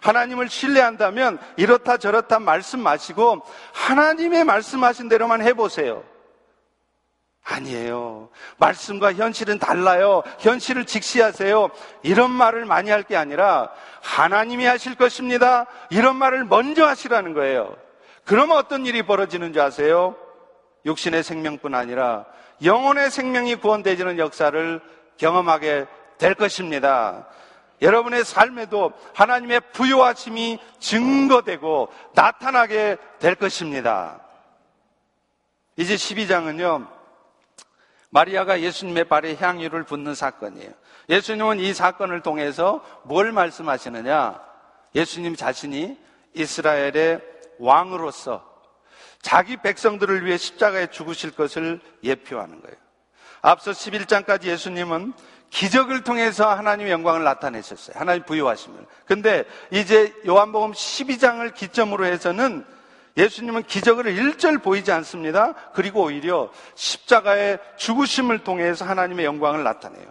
하나님을 0.00 0.48
신뢰한다면 0.48 1.38
이렇다 1.56 1.96
저렇다 1.96 2.38
말씀 2.40 2.80
마시고 2.80 3.42
하나님의 3.72 4.44
말씀하신 4.44 5.08
대로만 5.08 5.42
해보세요. 5.42 6.04
아니에요. 7.44 8.28
말씀과 8.58 9.14
현실은 9.14 9.58
달라요. 9.58 10.22
현실을 10.38 10.84
직시하세요. 10.86 11.70
이런 12.02 12.30
말을 12.30 12.64
많이 12.64 12.90
할 12.90 13.02
게 13.02 13.16
아니라 13.16 13.70
하나님이 14.00 14.64
하실 14.64 14.94
것입니다. 14.94 15.66
이런 15.90 16.16
말을 16.16 16.44
먼저 16.44 16.86
하시라는 16.86 17.34
거예요. 17.34 17.76
그러면 18.24 18.56
어떤 18.56 18.86
일이 18.86 19.02
벌어지는 19.02 19.52
줄 19.52 19.62
아세요? 19.62 20.14
육신의 20.86 21.22
생명뿐 21.24 21.74
아니라 21.74 22.26
영혼의 22.62 23.10
생명이 23.10 23.56
구원되지는 23.56 24.18
역사를 24.18 24.80
경험하게 25.16 25.86
될 26.18 26.34
것입니다. 26.34 27.26
여러분의 27.80 28.24
삶에도 28.24 28.92
하나님의 29.14 29.60
부요하심이 29.72 30.60
증거되고 30.78 31.88
나타나게 32.14 32.96
될 33.18 33.34
것입니다. 33.34 34.20
이제 35.76 35.96
12장은요, 35.96 36.86
마리아가 38.12 38.60
예수님의 38.60 39.04
발에 39.04 39.36
향유를 39.36 39.84
붓는 39.84 40.14
사건이에요. 40.14 40.70
예수님은 41.08 41.60
이 41.60 41.72
사건을 41.72 42.20
통해서 42.20 42.84
뭘 43.04 43.32
말씀하시느냐? 43.32 44.38
예수님 44.94 45.34
자신이 45.34 45.98
이스라엘의 46.34 47.22
왕으로서 47.58 48.46
자기 49.22 49.56
백성들을 49.56 50.26
위해 50.26 50.36
십자가에 50.36 50.88
죽으실 50.88 51.30
것을 51.30 51.80
예표하는 52.04 52.60
거예요. 52.60 52.76
앞서 53.40 53.70
11장까지 53.70 54.44
예수님은 54.44 55.14
기적을 55.48 56.04
통해서 56.04 56.50
하나님의 56.50 56.92
영광을 56.92 57.24
나타내셨어요. 57.24 57.96
하나님 57.98 58.24
부여하심을. 58.24 58.86
근데 59.06 59.44
이제 59.70 60.14
요한복음 60.26 60.72
12장을 60.72 61.54
기점으로 61.54 62.04
해서는 62.04 62.66
예수님은 63.16 63.64
기적을 63.64 64.06
일절 64.06 64.58
보이지 64.58 64.90
않습니다. 64.92 65.54
그리고 65.74 66.04
오히려 66.04 66.50
십자가의 66.74 67.58
죽으심을 67.76 68.38
통해서 68.38 68.84
하나님의 68.84 69.24
영광을 69.24 69.64
나타내요. 69.64 70.06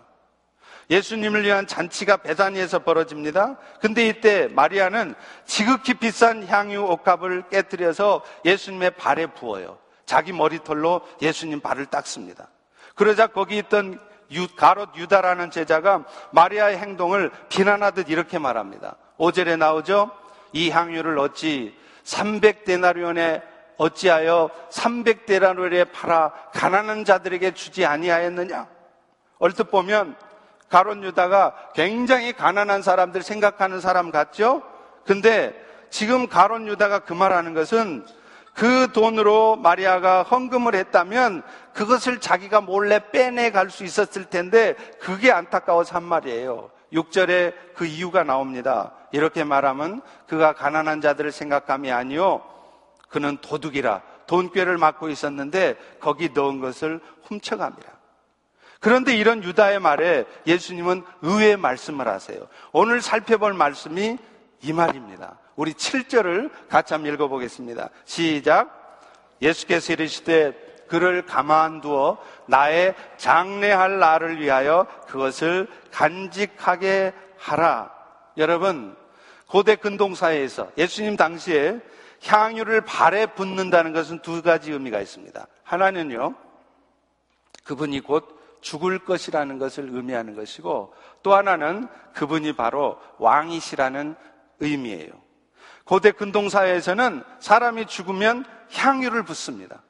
예수님을 0.90 1.44
위한 1.44 1.68
잔치가 1.68 2.18
베다니에서 2.18 2.80
벌어집니다. 2.80 3.58
근데 3.80 4.08
이때 4.08 4.50
마리아는 4.52 5.16
지극히 5.46 5.94
비싼 5.94 6.46
향유 6.46 6.82
옥합을 6.84 7.46
깨뜨려서 7.50 8.24
예수님의 8.44 8.92
발에 8.92 9.28
부어요. 9.28 9.80
자기 10.06 10.34
머리털로 10.34 11.02
예수님 11.22 11.62
발을 11.62 11.86
닦습니다. 11.86 12.50
그러자 12.96 13.28
거기 13.28 13.58
있던 13.60 14.00
유, 14.34 14.48
가롯 14.50 14.96
유다라는 14.96 15.52
제자가 15.52 16.06
마리아의 16.32 16.78
행동을 16.78 17.32
비난하듯 17.50 18.10
이렇게 18.10 18.38
말합니다. 18.38 18.98
오절에 19.18 19.56
나오죠? 19.56 20.12
이 20.52 20.70
향유를 20.70 21.18
어찌 21.20 21.74
300데나리온에 22.04 23.42
어찌하여 23.78 24.50
300데나리온에 24.70 25.92
팔아 25.92 26.32
가난한 26.54 27.06
자들에게 27.06 27.54
주지 27.54 27.86
아니하였느냐? 27.86 28.68
얼핏 29.40 29.72
보면 29.72 30.16
가론 30.70 31.04
유다가 31.04 31.54
굉장히 31.74 32.34
가난한 32.34 32.82
사람들 32.82 33.24
생각하는 33.24 33.82
사람 33.82 34.12
같죠? 34.12 34.62
근데 35.06 35.54
지금 35.90 36.28
가론 36.28 36.68
유다가 36.68 37.00
그 37.00 37.14
말하는 37.14 37.54
것은 37.54 38.06
그 38.54 38.92
돈으로 38.92 39.56
마리아가 39.56 40.24
헌금을 40.24 40.76
했다면 40.76 41.42
그것을 41.74 42.20
자기가 42.20 42.62
몰래 42.62 43.00
빼내 43.12 43.52
갈 43.52 43.70
수 43.70 43.84
있었을 43.84 44.26
텐데 44.26 44.76
그게 45.00 45.32
안타까워서 45.32 45.96
한 45.96 46.04
말이에요. 46.04 46.70
6절에 46.94 47.54
그 47.76 47.86
이유가 47.86 48.24
나옵니다. 48.24 48.94
이렇게 49.12 49.44
말하면 49.44 50.02
그가 50.28 50.54
가난한 50.54 51.02
자들을 51.02 51.32
생각함이 51.32 51.92
아니요. 51.92 52.42
그는 53.10 53.38
도둑이라 53.42 54.02
돈꾀를 54.28 54.78
맡고 54.78 55.10
있었는데 55.10 55.76
거기 56.00 56.30
넣은 56.30 56.60
것을 56.60 57.02
훔쳐갑니다. 57.24 57.92
그런데 58.80 59.16
이런 59.16 59.44
유다의 59.44 59.80
말에 59.80 60.26
예수님은 60.48 61.04
의외의 61.22 61.58
말씀을 61.58 62.08
하세요. 62.08 62.48
오늘 62.72 63.02
살펴볼 63.02 63.54
말씀이 63.54 64.18
이 64.64 64.74
말입니다. 64.74 65.38
우리 65.56 65.74
7절을 65.74 66.50
같이 66.70 66.94
한번 66.94 67.14
읽어보겠습니다. 67.14 67.90
시작. 68.06 69.00
예수께서 69.42 69.94
이르시되 69.94 70.71
그를 70.92 71.26
가만두어 71.26 72.18
나의 72.48 72.96
장래할 73.16 74.00
날을 74.00 74.42
위하여 74.42 74.86
그것을 75.08 75.70
간직하게 75.90 77.14
하라. 77.38 77.94
여러분, 78.36 78.98
고대 79.48 79.78
근동사회에서 79.78 80.70
예수님 80.78 81.16
당시에 81.16 81.80
향유를 82.26 82.82
발에 82.82 83.28
붓는다는 83.28 83.94
것은 83.94 84.20
두 84.20 84.42
가지 84.42 84.74
의미가 84.74 85.00
있습니다. 85.00 85.48
하나는요, 85.64 86.36
그분이 87.64 88.02
곧 88.02 88.28
죽을 88.60 89.00
것이라는 89.00 89.60
것을 89.60 89.88
의미하는 89.92 90.36
것이고 90.36 90.94
또 91.24 91.34
하나는 91.34 91.88
그분이 92.14 92.58
바로 92.58 93.00
왕이시라는 93.18 94.16
의미예요. 94.60 95.12
고대 95.86 96.12
근동사회에서는 96.12 97.24
사람이 97.40 97.86
죽으면 97.86 98.44
향유를 98.74 99.24
붓습니다. 99.24 99.82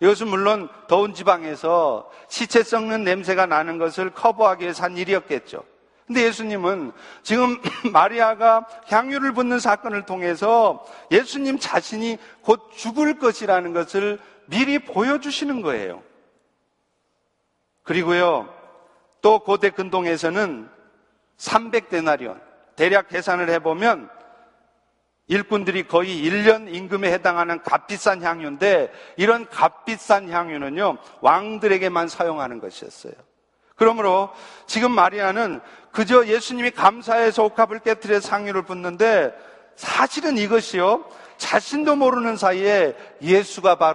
이것은 0.00 0.28
물론 0.28 0.68
더운 0.88 1.14
지방에서 1.14 2.10
시체 2.28 2.62
썩는 2.62 3.04
냄새가 3.04 3.46
나는 3.46 3.78
것을 3.78 4.10
커버하기 4.10 4.62
위해서 4.62 4.82
한 4.84 4.96
일이었겠죠. 4.96 5.62
근데 6.06 6.22
예수님은 6.22 6.92
지금 7.22 7.60
마리아가 7.92 8.66
향유를 8.86 9.32
붓는 9.32 9.58
사건을 9.58 10.06
통해서 10.06 10.86
예수님 11.10 11.58
자신이 11.58 12.18
곧 12.42 12.70
죽을 12.76 13.18
것이라는 13.18 13.72
것을 13.72 14.20
미리 14.46 14.78
보여주시는 14.78 15.62
거예요. 15.62 16.02
그리고요, 17.82 18.52
또 19.20 19.40
고대 19.40 19.70
근동에서는 19.70 20.68
300데나리온, 21.38 22.40
대략 22.76 23.08
계산을 23.08 23.48
해보면 23.50 24.08
일꾼들이 25.28 25.88
거의 25.88 26.22
1년 26.24 26.72
임금에 26.72 27.12
해당하는 27.12 27.62
값비싼 27.62 28.22
향유인데 28.22 28.92
이런 29.16 29.48
값비싼 29.48 30.30
향유는요, 30.30 30.98
왕들에게만 31.20 32.08
사용하는 32.08 32.60
것이었어요. 32.60 33.12
그러므로 33.74 34.30
지금 34.66 34.92
마리아는 34.92 35.60
그저 35.90 36.26
예수님이 36.26 36.70
감사해서 36.70 37.44
옥합을 37.44 37.80
깨뜨려 37.80 38.20
상유를 38.20 38.62
붓는데 38.62 39.34
사실은 39.74 40.38
이것이요, 40.38 41.04
자신도 41.36 41.96
모르는 41.96 42.36
사이에 42.36 42.94
예수가 43.20 43.76
바로 43.76 43.94